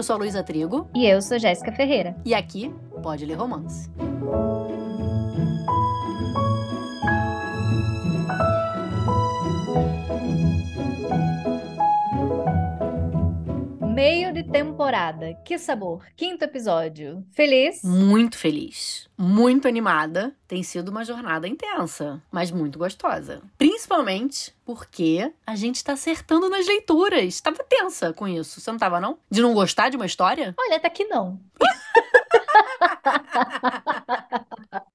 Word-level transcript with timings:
Eu 0.00 0.04
sou 0.04 0.16
a 0.16 0.18
Luísa 0.18 0.42
Trigo. 0.42 0.88
E 0.94 1.04
eu 1.04 1.20
sou 1.20 1.38
Jéssica 1.38 1.70
Ferreira. 1.72 2.16
E 2.24 2.32
aqui, 2.32 2.74
pode 3.02 3.26
ler 3.26 3.34
romance. 3.34 3.90
Meio 14.00 14.32
de 14.32 14.42
temporada. 14.42 15.34
Que 15.44 15.58
sabor. 15.58 16.06
Quinto 16.16 16.42
episódio. 16.42 17.22
Feliz? 17.32 17.82
Muito 17.84 18.38
feliz. 18.38 19.06
Muito 19.14 19.68
animada. 19.68 20.34
Tem 20.48 20.62
sido 20.62 20.88
uma 20.88 21.04
jornada 21.04 21.46
intensa, 21.46 22.18
mas 22.32 22.50
muito 22.50 22.78
gostosa. 22.78 23.42
Principalmente 23.58 24.54
porque 24.64 25.30
a 25.46 25.54
gente 25.54 25.84
tá 25.84 25.92
acertando 25.92 26.48
nas 26.48 26.66
leituras. 26.66 27.42
Tava 27.42 27.62
tensa 27.62 28.10
com 28.14 28.26
isso. 28.26 28.58
Você 28.58 28.70
não 28.70 28.78
tava, 28.78 29.00
não? 29.00 29.18
De 29.30 29.42
não 29.42 29.52
gostar 29.52 29.90
de 29.90 29.96
uma 29.96 30.06
história? 30.06 30.54
Olha, 30.58 30.78
até 30.78 30.88
que 30.88 31.04
não. 31.04 31.38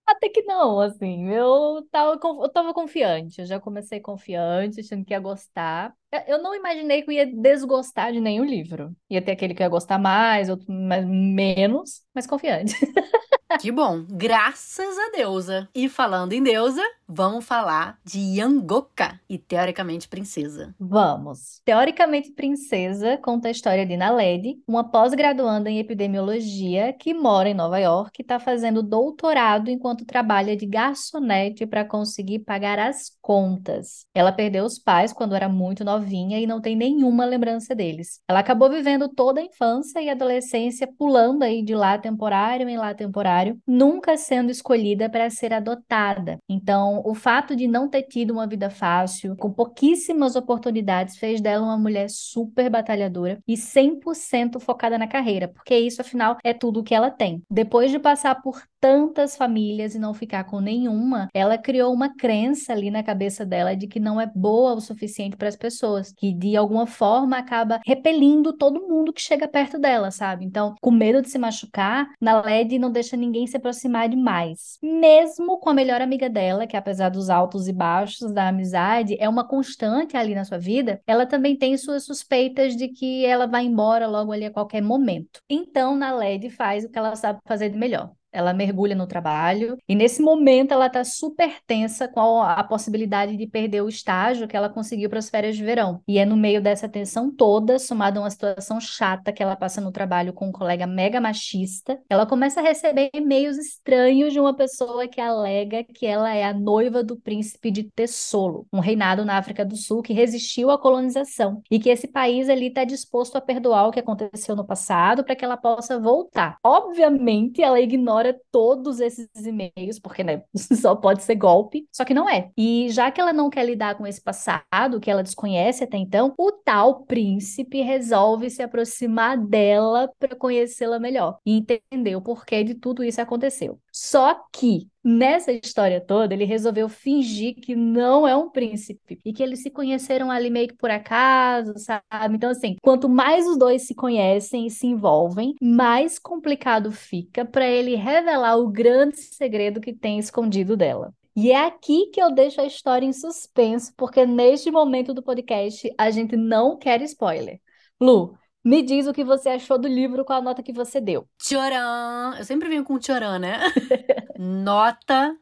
Até 0.05 0.29
que 0.29 0.43
não, 0.43 0.79
assim, 0.79 1.29
eu 1.29 1.85
tava, 1.91 2.17
eu 2.23 2.49
tava 2.49 2.73
confiante, 2.73 3.41
eu 3.41 3.45
já 3.45 3.59
comecei 3.59 3.99
confiante, 3.99 4.79
achando 4.79 5.03
que 5.03 5.13
ia 5.13 5.19
gostar. 5.19 5.93
Eu 6.27 6.41
não 6.41 6.55
imaginei 6.55 7.01
que 7.01 7.09
eu 7.09 7.13
ia 7.13 7.25
desgostar 7.25 8.11
de 8.11 8.19
nenhum 8.19 8.45
livro. 8.45 8.95
Ia 9.09 9.21
ter 9.21 9.31
aquele 9.31 9.53
que 9.53 9.63
ia 9.63 9.69
gostar 9.69 9.97
mais, 9.97 10.49
outro 10.49 10.71
menos, 10.71 12.03
mas 12.13 12.27
confiante. 12.27 12.73
Que 13.59 13.71
bom, 13.71 14.05
graças 14.09 14.97
a 14.97 15.11
deusa. 15.11 15.69
E 15.73 15.87
falando 15.87 16.33
em 16.33 16.41
deusa, 16.41 16.81
vamos 17.07 17.45
falar 17.45 17.97
de 18.03 18.19
Yangoka 18.19 19.19
e 19.29 19.37
teoricamente 19.37 20.09
princesa. 20.09 20.75
Vamos. 20.79 21.61
Teoricamente 21.63 22.31
princesa 22.31 23.17
conta 23.17 23.47
a 23.47 23.51
história 23.51 23.85
de 23.85 23.95
Naledi, 23.95 24.57
uma 24.67 24.89
pós-graduanda 24.89 25.69
em 25.69 25.79
epidemiologia 25.79 26.91
que 26.93 27.13
mora 27.13 27.47
em 27.47 27.53
Nova 27.53 27.77
York 27.79 28.19
e 28.19 28.23
está 28.23 28.39
fazendo 28.39 28.81
doutorado 28.81 29.69
enquanto 29.69 30.05
trabalha 30.05 30.55
de 30.57 30.65
garçonete 30.65 31.65
para 31.65 31.85
conseguir 31.85 32.39
pagar 32.39 32.79
as 32.79 33.09
contas. 33.25 34.05
Ela 34.13 34.31
perdeu 34.31 34.63
os 34.65 34.77
pais 34.77 35.11
quando 35.11 35.33
era 35.33 35.49
muito 35.49 35.83
novinha 35.83 36.39
e 36.39 36.45
não 36.45 36.61
tem 36.61 36.75
nenhuma 36.75 37.25
lembrança 37.25 37.73
deles. 37.73 38.21
Ela 38.29 38.41
acabou 38.41 38.69
vivendo 38.69 39.09
toda 39.09 39.41
a 39.41 39.43
infância 39.43 39.99
e 39.99 40.11
adolescência 40.11 40.87
pulando 40.95 41.41
aí 41.41 41.63
de 41.63 41.73
lá 41.73 41.97
temporário 41.97 42.69
em 42.69 42.77
lá 42.77 42.93
temporário 42.93 43.57
nunca 43.67 44.15
sendo 44.15 44.51
escolhida 44.51 45.09
para 45.09 45.27
ser 45.31 45.53
adotada. 45.53 46.37
Então, 46.47 47.01
o 47.03 47.15
fato 47.15 47.55
de 47.55 47.67
não 47.67 47.89
ter 47.89 48.03
tido 48.03 48.29
uma 48.29 48.45
vida 48.45 48.69
fácil, 48.69 49.35
com 49.37 49.51
pouquíssimas 49.51 50.35
oportunidades, 50.35 51.17
fez 51.17 51.41
dela 51.41 51.65
uma 51.65 51.79
mulher 51.79 52.11
super 52.11 52.69
batalhadora 52.69 53.39
e 53.47 53.55
100% 53.55 54.59
focada 54.59 54.99
na 54.99 55.07
carreira, 55.07 55.47
porque 55.47 55.75
isso, 55.75 55.99
afinal, 55.99 56.37
é 56.43 56.53
tudo 56.53 56.83
que 56.83 56.93
ela 56.93 57.09
tem. 57.09 57.41
Depois 57.49 57.89
de 57.89 57.97
passar 57.97 58.39
por 58.43 58.61
tantas 58.79 59.35
famílias 59.35 59.95
e 59.95 59.99
não 59.99 60.13
ficar 60.13 60.43
com 60.43 60.59
nenhuma, 60.59 61.27
ela 61.33 61.57
criou 61.57 61.91
uma 61.91 62.15
crença 62.15 62.71
ali 62.71 62.91
na 62.91 63.01
cabeça 63.01 63.14
dela 63.45 63.75
de 63.75 63.87
que 63.87 63.99
não 63.99 64.19
é 64.19 64.29
boa 64.33 64.73
o 64.73 64.81
suficiente 64.81 65.35
para 65.35 65.47
as 65.47 65.55
pessoas, 65.55 66.11
que 66.11 66.33
de 66.33 66.55
alguma 66.55 66.85
forma 66.85 67.37
acaba 67.37 67.79
repelindo 67.85 68.53
todo 68.53 68.87
mundo 68.87 69.13
que 69.13 69.21
chega 69.21 69.47
perto 69.47 69.79
dela, 69.79 70.11
sabe? 70.11 70.45
Então, 70.45 70.75
com 70.81 70.91
medo 70.91 71.21
de 71.21 71.29
se 71.29 71.37
machucar, 71.37 72.07
na 72.19 72.41
LED 72.41 72.77
não 72.79 72.91
deixa 72.91 73.17
ninguém 73.17 73.47
se 73.47 73.57
aproximar 73.57 74.09
demais. 74.09 74.77
Mesmo 74.81 75.59
com 75.59 75.69
a 75.69 75.73
melhor 75.73 76.01
amiga 76.01 76.29
dela, 76.29 76.67
que 76.67 76.77
apesar 76.77 77.09
dos 77.09 77.29
altos 77.29 77.67
e 77.67 77.73
baixos 77.73 78.33
da 78.33 78.47
amizade, 78.47 79.17
é 79.19 79.27
uma 79.27 79.47
constante 79.47 80.17
ali 80.17 80.35
na 80.35 80.43
sua 80.43 80.57
vida, 80.57 81.01
ela 81.07 81.25
também 81.25 81.57
tem 81.57 81.77
suas 81.77 82.05
suspeitas 82.05 82.75
de 82.75 82.89
que 82.89 83.25
ela 83.25 83.47
vai 83.47 83.65
embora 83.65 84.07
logo 84.07 84.31
ali 84.31 84.45
a 84.45 84.51
qualquer 84.51 84.81
momento. 84.81 85.39
Então, 85.49 85.95
na 85.95 86.13
LED 86.13 86.49
faz 86.49 86.83
o 86.83 86.89
que 86.89 86.97
ela 86.97 87.15
sabe 87.15 87.39
fazer 87.45 87.69
de 87.69 87.77
melhor 87.77 88.11
ela 88.35 88.53
mergulha 88.53 88.93
no 88.93 89.07
trabalho 89.07 89.77
e 89.87 89.95
nesse 89.95 90.21
momento 90.21 90.73
ela 90.73 90.87
está 90.87 91.03
super 91.03 91.55
tensa 91.65 92.07
com 92.07 92.41
a, 92.41 92.53
a, 92.53 92.63
possibilidade 92.63 93.37
de 93.37 93.47
perder 93.47 93.81
o 93.81 93.89
estágio 93.89 94.47
que 94.47 94.57
ela 94.57 94.69
conseguiu 94.69 95.09
para 95.09 95.19
as 95.19 95.29
férias 95.29 95.55
de 95.55 95.63
verão. 95.63 96.01
E 96.07 96.19
é 96.19 96.25
no 96.25 96.35
meio 96.35 96.61
dessa 96.61 96.89
tensão 96.89 97.31
toda, 97.31 97.79
somada 97.79 98.19
a 98.19 98.23
uma 98.23 98.29
situação 98.29 98.79
chata 98.81 99.31
que 99.31 99.41
ela 99.41 99.55
passa 99.55 99.79
no 99.79 99.91
trabalho 99.91 100.33
com 100.33 100.49
um 100.49 100.51
colega 100.51 100.85
mega 100.85 101.21
machista, 101.21 101.99
ela 102.09 102.25
começa 102.25 102.59
a 102.59 102.63
receber 102.63 103.09
e-mails 103.13 103.57
estranhos 103.57 104.33
de 104.33 104.39
uma 104.39 104.53
pessoa 104.55 105.07
que 105.07 105.21
alega 105.21 105.83
que 105.83 106.05
ela 106.05 106.33
é 106.33 106.43
a 106.43 106.53
noiva 106.53 107.03
do 107.03 107.15
príncipe 107.15 107.71
de 107.71 107.83
Tessolo, 107.83 108.67
um 108.73 108.79
reinado 108.79 109.23
na 109.23 109.37
África 109.37 109.63
do 109.63 109.77
Sul 109.77 110.01
que 110.01 110.13
resistiu 110.13 110.69
à 110.69 110.77
colonização 110.77 111.61
e 111.71 111.79
que 111.79 111.89
esse 111.89 112.07
país 112.07 112.49
ali 112.49 112.67
está 112.67 112.83
disposto 112.83 113.37
a 113.37 113.41
perdoar 113.41 113.87
o 113.87 113.91
que 113.91 113.99
aconteceu 113.99 114.55
no 114.55 114.65
passado 114.65 115.23
para 115.23 115.35
que 115.35 115.45
ela 115.45 115.57
possa 115.57 115.99
voltar. 115.99 116.57
Obviamente, 116.63 117.61
ela 117.61 117.79
ignora 117.79 118.24
todos 118.51 118.99
esses 118.99 119.27
e-mails, 119.45 119.99
porque 119.99 120.23
né, 120.23 120.43
só 120.55 120.95
pode 120.95 121.23
ser 121.23 121.35
golpe, 121.35 121.87
só 121.91 122.05
que 122.05 122.13
não 122.13 122.29
é. 122.29 122.51
E 122.57 122.87
já 122.89 123.11
que 123.11 123.19
ela 123.19 123.33
não 123.33 123.49
quer 123.49 123.65
lidar 123.65 123.95
com 123.95 124.05
esse 124.05 124.21
passado, 124.21 124.99
que 124.99 125.09
ela 125.09 125.23
desconhece 125.23 125.83
até 125.83 125.97
então, 125.97 126.33
o 126.37 126.51
tal 126.51 127.03
príncipe 127.05 127.81
resolve 127.81 128.49
se 128.49 128.61
aproximar 128.61 129.37
dela 129.37 130.11
para 130.19 130.35
conhecê-la 130.35 130.99
melhor 130.99 131.37
e 131.45 131.57
entender 131.57 132.15
o 132.15 132.21
porquê 132.21 132.63
de 132.63 132.75
tudo 132.75 133.03
isso 133.03 133.21
aconteceu. 133.21 133.79
Só 133.91 134.45
que 134.51 134.87
Nessa 135.07 135.51
história 135.51 136.01
toda, 136.01 136.33
ele 136.33 136.45
resolveu 136.45 136.89
fingir 136.89 137.53
que 137.61 137.75
não 137.75 138.27
é 138.27 138.35
um 138.35 138.49
príncipe 138.49 139.19
e 139.23 139.31
que 139.31 139.43
eles 139.43 139.61
se 139.61 139.69
conheceram 139.69 140.31
ali 140.31 140.49
meio 140.49 140.69
que 140.69 140.73
por 140.73 140.89
acaso, 140.89 141.75
sabe? 141.77 142.35
Então, 142.35 142.49
assim, 142.49 142.75
quanto 142.81 143.07
mais 143.07 143.45
os 143.45 143.55
dois 143.55 143.85
se 143.85 143.93
conhecem 143.93 144.65
e 144.65 144.71
se 144.71 144.87
envolvem, 144.87 145.53
mais 145.61 146.17
complicado 146.17 146.91
fica 146.91 147.45
para 147.45 147.67
ele 147.67 147.93
revelar 147.93 148.57
o 148.57 148.67
grande 148.67 149.17
segredo 149.17 149.79
que 149.79 149.93
tem 149.93 150.17
escondido 150.17 150.75
dela. 150.75 151.13
E 151.35 151.51
é 151.51 151.67
aqui 151.67 152.07
que 152.07 152.19
eu 152.19 152.33
deixo 152.33 152.59
a 152.59 152.65
história 152.65 153.05
em 153.05 153.13
suspenso, 153.13 153.93
porque 153.95 154.25
neste 154.25 154.71
momento 154.71 155.13
do 155.13 155.21
podcast 155.21 155.87
a 155.99 156.09
gente 156.09 156.35
não 156.35 156.79
quer 156.79 156.99
spoiler. 157.03 157.59
Lu, 158.01 158.35
me 158.65 158.81
diz 158.81 159.05
o 159.05 159.13
que 159.13 159.23
você 159.23 159.49
achou 159.49 159.77
do 159.77 159.87
livro 159.87 160.25
com 160.25 160.33
a 160.33 160.41
nota 160.41 160.63
que 160.63 160.73
você 160.73 160.99
deu. 160.99 161.27
Tcharam! 161.37 162.35
Eu 162.35 162.43
sempre 162.43 162.67
venho 162.67 162.83
com 162.83 162.97
tcharam, 162.97 163.37
né? 163.37 163.59
nota 164.39 165.37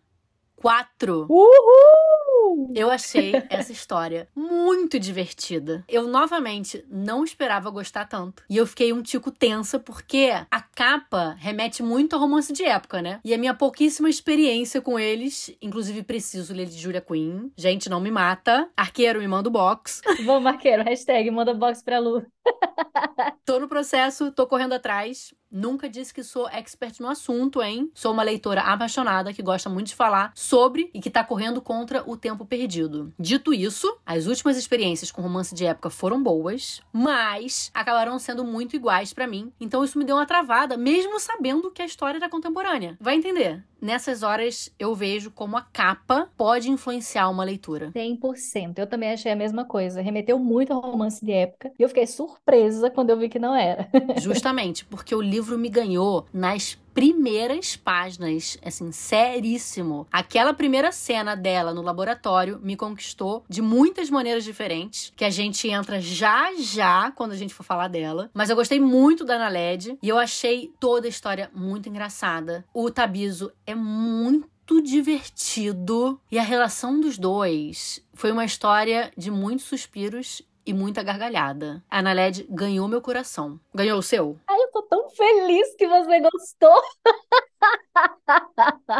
4. 0.57 1.27
Uhul! 1.29 2.32
Eu 2.75 2.89
achei 2.89 3.33
essa 3.49 3.71
história 3.71 4.27
muito 4.35 4.99
divertida. 4.99 5.83
Eu 5.87 6.07
novamente 6.07 6.83
não 6.89 7.23
esperava 7.23 7.69
gostar 7.69 8.05
tanto. 8.05 8.43
E 8.49 8.57
eu 8.57 8.65
fiquei 8.65 8.91
um 8.93 9.01
tico 9.01 9.31
tensa 9.31 9.79
porque 9.79 10.31
a 10.49 10.61
capa 10.61 11.35
remete 11.39 11.83
muito 11.83 12.15
a 12.15 12.19
romance 12.19 12.51
de 12.53 12.63
época, 12.63 13.01
né? 13.01 13.19
E 13.23 13.33
a 13.33 13.37
minha 13.37 13.53
pouquíssima 13.53 14.09
experiência 14.09 14.81
com 14.81 14.99
eles, 14.99 15.55
inclusive 15.61 16.03
preciso 16.03 16.53
ler 16.53 16.65
de 16.65 16.77
Julia 16.77 17.01
Quinn. 17.01 17.49
Gente, 17.57 17.89
não 17.89 17.99
me 17.99 18.11
mata. 18.11 18.69
Arqueiro, 18.75 19.19
me 19.19 19.27
manda 19.27 19.49
o 19.49 19.51
box. 19.51 20.01
Vamos, 20.25 20.45
arqueiro. 20.45 20.83
Hashtag 20.83 21.29
manda 21.31 21.53
box 21.53 21.81
pra 21.83 21.99
Lu. 21.99 22.25
tô 23.45 23.59
no 23.59 23.67
processo, 23.67 24.31
tô 24.31 24.47
correndo 24.47 24.73
atrás. 24.73 25.33
Nunca 25.51 25.87
disse 25.87 26.11
que 26.11 26.23
sou 26.23 26.49
expert 26.49 26.99
no 26.99 27.07
assunto, 27.07 27.61
hein? 27.61 27.91
Sou 27.93 28.11
uma 28.11 28.23
leitora 28.23 28.61
apaixonada 28.61 29.31
que 29.31 29.43
gosta 29.43 29.69
muito 29.69 29.87
de 29.87 29.95
falar 29.95 30.31
sobre 30.35 30.89
e 30.93 30.99
que 30.99 31.11
tá 31.11 31.23
correndo 31.23 31.61
contra 31.61 32.03
o 32.09 32.17
tempo 32.17 32.32
perdido. 32.45 33.13
Dito 33.19 33.53
isso, 33.53 33.95
as 34.05 34.25
últimas 34.25 34.57
experiências 34.57 35.11
com 35.11 35.21
romance 35.21 35.53
de 35.53 35.65
época 35.65 35.89
foram 35.89 36.21
boas, 36.21 36.81
mas 36.91 37.71
acabaram 37.73 38.17
sendo 38.17 38.43
muito 38.43 38.75
iguais 38.75 39.13
para 39.13 39.27
mim. 39.27 39.51
Então 39.59 39.83
isso 39.83 39.97
me 39.97 40.05
deu 40.05 40.15
uma 40.15 40.25
travada, 40.25 40.75
mesmo 40.75 41.19
sabendo 41.19 41.71
que 41.71 41.81
a 41.81 41.85
história 41.85 42.17
era 42.17 42.29
contemporânea. 42.29 42.97
Vai 42.99 43.15
entender? 43.15 43.63
Nessas 43.81 44.23
horas 44.23 44.71
eu 44.79 44.95
vejo 44.95 45.29
como 45.29 45.57
a 45.57 45.61
capa 45.61 46.29
pode 46.37 46.71
influenciar 46.71 47.29
uma 47.29 47.43
leitura. 47.43 47.91
100%. 47.91 48.77
Eu 48.77 48.87
também 48.87 49.11
achei 49.11 49.29
a 49.29 49.35
mesma 49.35 49.65
coisa. 49.65 50.01
Remeteu 50.01 50.39
muito 50.39 50.71
ao 50.71 50.79
romance 50.79 51.23
de 51.23 51.33
época 51.33 51.71
e 51.77 51.83
eu 51.83 51.89
fiquei 51.89 52.07
surpresa 52.07 52.89
quando 52.89 53.09
eu 53.09 53.17
vi 53.17 53.27
que 53.27 53.37
não 53.37 53.53
era. 53.53 53.89
Justamente, 54.21 54.85
porque 54.85 55.13
o 55.13 55.21
livro 55.21 55.43
livro 55.43 55.57
me 55.57 55.69
ganhou 55.69 56.25
nas 56.33 56.77
primeiras 56.93 57.75
páginas, 57.75 58.57
assim, 58.63 58.91
seríssimo. 58.91 60.07
Aquela 60.11 60.53
primeira 60.53 60.91
cena 60.91 61.35
dela 61.35 61.73
no 61.73 61.81
laboratório 61.81 62.59
me 62.61 62.75
conquistou 62.75 63.43
de 63.49 63.61
muitas 63.61 64.09
maneiras 64.09 64.43
diferentes, 64.43 65.11
que 65.15 65.25
a 65.25 65.29
gente 65.29 65.67
entra 65.67 65.99
já 65.99 66.53
já 66.55 67.11
quando 67.11 67.31
a 67.31 67.37
gente 67.37 67.53
for 67.53 67.63
falar 67.63 67.87
dela. 67.87 68.29
Mas 68.33 68.49
eu 68.49 68.55
gostei 68.55 68.79
muito 68.79 69.25
da 69.25 69.39
Naled 69.39 69.97
e 70.01 70.09
eu 70.09 70.17
achei 70.17 70.71
toda 70.79 71.07
a 71.07 71.09
história 71.09 71.49
muito 71.53 71.89
engraçada. 71.89 72.65
O 72.73 72.89
Tabiso 72.91 73.51
é 73.65 73.75
muito 73.75 74.81
divertido 74.81 76.19
e 76.31 76.39
a 76.39 76.43
relação 76.43 76.99
dos 76.99 77.17
dois 77.17 78.03
foi 78.13 78.31
uma 78.31 78.45
história 78.45 79.11
de 79.17 79.29
muitos 79.29 79.65
suspiros 79.65 80.41
e 80.65 80.73
muita 80.73 81.03
gargalhada. 81.03 81.83
A 81.89 82.01
Naled 82.01 82.45
ganhou 82.49 82.87
meu 82.87 83.01
coração. 83.01 83.59
Ganhou 83.73 83.99
o 83.99 84.03
seu? 84.03 84.37
Ai, 84.47 84.59
eu 84.61 84.71
tô 84.71 84.81
tão 84.83 85.09
feliz 85.09 85.75
que 85.75 85.87
você 85.87 86.19
gostou. 86.19 86.81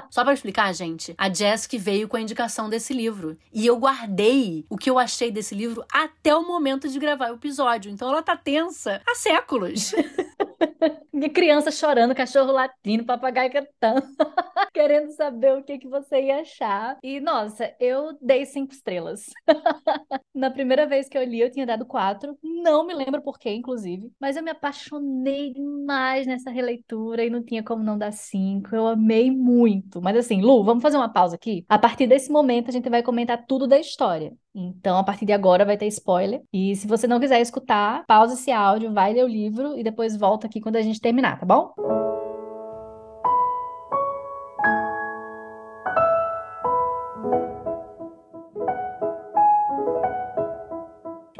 Só 0.09 0.23
para 0.23 0.33
explicar, 0.33 0.73
gente, 0.73 1.13
a 1.17 1.31
Jessica 1.31 1.77
veio 1.77 2.07
com 2.07 2.17
a 2.17 2.21
indicação 2.21 2.69
desse 2.69 2.93
livro. 2.93 3.37
E 3.51 3.65
eu 3.65 3.77
guardei 3.77 4.65
o 4.69 4.77
que 4.77 4.89
eu 4.89 4.99
achei 4.99 5.31
desse 5.31 5.55
livro 5.55 5.85
até 5.91 6.35
o 6.35 6.45
momento 6.45 6.87
de 6.87 6.99
gravar 6.99 7.31
o 7.31 7.35
episódio. 7.35 7.91
Então 7.91 8.09
ela 8.09 8.23
tá 8.23 8.35
tensa 8.35 9.01
há 9.07 9.15
séculos. 9.15 9.93
Minha 11.13 11.29
criança 11.29 11.71
chorando, 11.71 12.15
cachorro 12.15 12.51
latindo, 12.51 13.05
papagaio 13.05 13.51
cantando, 13.51 14.01
querendo 14.73 15.11
saber 15.11 15.53
o 15.57 15.63
que, 15.63 15.77
que 15.77 15.87
você 15.87 16.21
ia 16.23 16.41
achar. 16.41 16.97
E, 17.03 17.19
nossa, 17.19 17.73
eu 17.79 18.17
dei 18.21 18.45
cinco 18.45 18.73
estrelas. 18.73 19.29
Na 20.33 20.49
primeira 20.49 20.87
vez 20.87 21.07
que 21.07 21.17
eu 21.17 21.23
li, 21.23 21.39
eu 21.39 21.51
tinha 21.51 21.65
dado 21.65 21.85
quatro. 21.85 22.37
Não 22.43 22.85
me 22.85 22.93
lembro 22.93 23.21
por 23.21 23.37
quê, 23.37 23.51
inclusive. 23.51 24.11
Mas 24.19 24.35
eu 24.35 24.43
me 24.43 24.51
apaixonei 24.51 25.53
demais 25.53 26.25
nessa 26.25 26.49
releitura 26.49 27.23
e 27.23 27.29
não 27.29 27.43
tinha 27.43 27.63
como 27.63 27.83
não 27.83 27.97
dar 27.97 28.11
cinco. 28.11 28.75
Eu 28.75 28.87
amei 28.87 29.22
muito. 29.31 30.01
Mas 30.01 30.17
assim, 30.17 30.41
Lu, 30.41 30.63
vamos 30.63 30.81
fazer 30.81 30.97
uma 30.97 31.09
pausa 31.09 31.35
aqui? 31.35 31.65
A 31.67 31.77
partir 31.77 32.07
desse 32.07 32.31
momento, 32.31 32.69
a 32.69 32.71
gente 32.71 32.89
vai 32.89 33.03
comentar 33.03 33.45
tudo 33.45 33.67
da 33.67 33.79
história. 33.79 34.33
Então, 34.53 34.97
a 34.97 35.03
partir 35.03 35.25
de 35.25 35.33
agora 35.33 35.65
vai 35.65 35.77
ter 35.77 35.87
spoiler. 35.87 36.41
E 36.51 36.75
se 36.75 36.87
você 36.87 37.07
não 37.07 37.19
quiser 37.19 37.41
escutar, 37.41 38.05
pausa 38.05 38.33
esse 38.33 38.51
áudio, 38.51 38.93
vai 38.93 39.13
ler 39.13 39.23
o 39.23 39.27
livro 39.27 39.77
e 39.77 39.83
depois 39.83 40.15
volta 40.15 40.47
aqui 40.47 40.61
quando 40.61 40.75
a 40.75 40.81
gente 40.81 41.01
terminar, 41.01 41.39
tá 41.39 41.45
bom? 41.45 41.73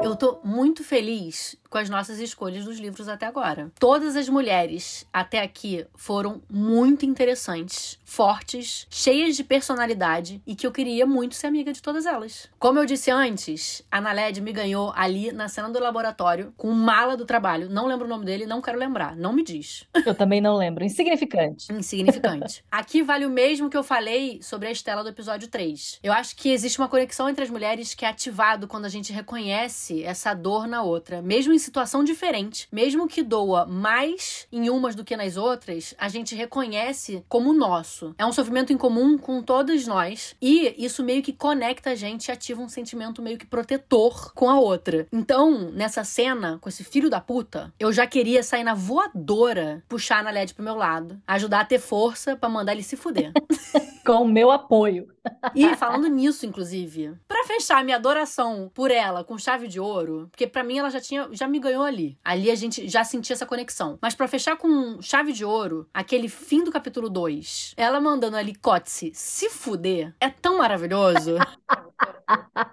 Eu 0.02 0.16
tô 0.16 0.38
muito 0.44 0.84
feliz 0.84 1.56
com 1.74 1.78
as 1.78 1.90
nossas 1.90 2.20
escolhas 2.20 2.64
dos 2.64 2.78
livros 2.78 3.08
até 3.08 3.26
agora. 3.26 3.68
Todas 3.80 4.14
as 4.14 4.28
mulheres 4.28 5.04
até 5.12 5.42
aqui 5.42 5.84
foram 5.96 6.40
muito 6.48 7.04
interessantes, 7.04 7.98
fortes, 8.04 8.86
cheias 8.88 9.34
de 9.34 9.42
personalidade 9.42 10.40
e 10.46 10.54
que 10.54 10.68
eu 10.68 10.70
queria 10.70 11.04
muito 11.04 11.34
ser 11.34 11.48
amiga 11.48 11.72
de 11.72 11.82
todas 11.82 12.06
elas. 12.06 12.48
Como 12.60 12.78
eu 12.78 12.86
disse 12.86 13.10
antes, 13.10 13.82
a 13.90 14.00
Naled 14.00 14.40
me 14.40 14.52
ganhou 14.52 14.92
ali 14.94 15.32
na 15.32 15.48
cena 15.48 15.68
do 15.68 15.80
laboratório 15.80 16.54
com 16.56 16.70
mala 16.70 17.16
do 17.16 17.24
trabalho. 17.24 17.68
Não 17.68 17.88
lembro 17.88 18.06
o 18.06 18.08
nome 18.08 18.24
dele, 18.24 18.46
não 18.46 18.62
quero 18.62 18.78
lembrar. 18.78 19.16
Não 19.16 19.32
me 19.32 19.42
diz. 19.42 19.84
Eu 20.06 20.14
também 20.14 20.40
não 20.40 20.56
lembro. 20.56 20.84
Insignificante. 20.84 21.72
Insignificante. 21.72 22.64
Aqui 22.70 23.02
vale 23.02 23.26
o 23.26 23.30
mesmo 23.30 23.68
que 23.68 23.76
eu 23.76 23.82
falei 23.82 24.40
sobre 24.42 24.68
a 24.68 24.70
Estela 24.70 25.02
do 25.02 25.08
episódio 25.08 25.48
3. 25.48 25.98
Eu 26.04 26.12
acho 26.12 26.36
que 26.36 26.50
existe 26.50 26.78
uma 26.78 26.88
conexão 26.88 27.28
entre 27.28 27.42
as 27.42 27.50
mulheres 27.50 27.94
que 27.94 28.04
é 28.04 28.08
ativado 28.08 28.68
quando 28.68 28.84
a 28.84 28.88
gente 28.88 29.12
reconhece 29.12 30.04
essa 30.04 30.34
dor 30.34 30.68
na 30.68 30.82
outra, 30.82 31.20
mesmo 31.20 31.52
em 31.52 31.63
situação 31.64 32.04
diferente, 32.04 32.68
mesmo 32.70 33.08
que 33.08 33.22
doa 33.22 33.66
mais 33.66 34.46
em 34.52 34.68
umas 34.68 34.94
do 34.94 35.04
que 35.04 35.16
nas 35.16 35.36
outras, 35.36 35.94
a 35.98 36.08
gente 36.08 36.34
reconhece 36.34 37.24
como 37.28 37.52
nosso. 37.52 38.14
É 38.18 38.26
um 38.26 38.32
sofrimento 38.32 38.72
em 38.72 38.76
comum 38.76 39.16
com 39.16 39.42
todas 39.42 39.86
nós 39.86 40.36
e 40.40 40.74
isso 40.78 41.02
meio 41.02 41.22
que 41.22 41.32
conecta 41.32 41.90
a 41.90 41.94
gente 41.94 42.28
e 42.28 42.32
ativa 42.32 42.60
um 42.60 42.68
sentimento 42.68 43.22
meio 43.22 43.38
que 43.38 43.46
protetor 43.46 44.32
com 44.34 44.48
a 44.48 44.58
outra. 44.58 45.06
Então, 45.12 45.70
nessa 45.72 46.04
cena, 46.04 46.58
com 46.60 46.68
esse 46.68 46.84
filho 46.84 47.08
da 47.10 47.20
puta, 47.20 47.72
eu 47.78 47.92
já 47.92 48.06
queria 48.06 48.42
sair 48.42 48.64
na 48.64 48.74
voadora, 48.74 49.82
puxar 49.88 50.22
na 50.22 50.30
LED 50.30 50.54
pro 50.54 50.64
meu 50.64 50.74
lado, 50.74 51.20
ajudar 51.26 51.60
a 51.60 51.64
ter 51.64 51.78
força 51.78 52.36
para 52.36 52.48
mandar 52.48 52.72
ele 52.72 52.82
se 52.82 52.96
fuder. 52.96 53.32
com 54.04 54.22
o 54.22 54.28
meu 54.28 54.50
apoio. 54.50 55.08
E 55.54 55.74
falando 55.76 56.06
nisso, 56.06 56.44
inclusive, 56.44 57.14
para 57.26 57.44
fechar 57.44 57.82
minha 57.82 57.96
adoração 57.96 58.70
por 58.74 58.90
ela 58.90 59.24
com 59.24 59.38
chave 59.38 59.66
de 59.66 59.80
ouro, 59.80 60.28
porque 60.30 60.46
para 60.46 60.62
mim 60.62 60.78
ela 60.78 60.90
já 60.90 61.00
tinha, 61.00 61.26
já 61.32 61.48
me 61.54 61.60
ganhou 61.60 61.84
ali. 61.84 62.18
Ali 62.24 62.50
a 62.50 62.54
gente 62.56 62.88
já 62.88 63.04
sentia 63.04 63.34
essa 63.34 63.46
conexão. 63.46 63.96
Mas 64.02 64.14
para 64.14 64.26
fechar 64.26 64.56
com 64.56 65.00
chave 65.00 65.32
de 65.32 65.44
ouro, 65.44 65.88
aquele 65.94 66.28
fim 66.28 66.64
do 66.64 66.72
capítulo 66.72 67.08
2, 67.08 67.74
ela 67.76 68.00
mandando 68.00 68.36
ali 68.36 68.56
Kotze 68.56 69.12
se 69.14 69.48
fuder, 69.48 70.12
é 70.20 70.28
tão 70.28 70.58
maravilhoso. 70.58 71.36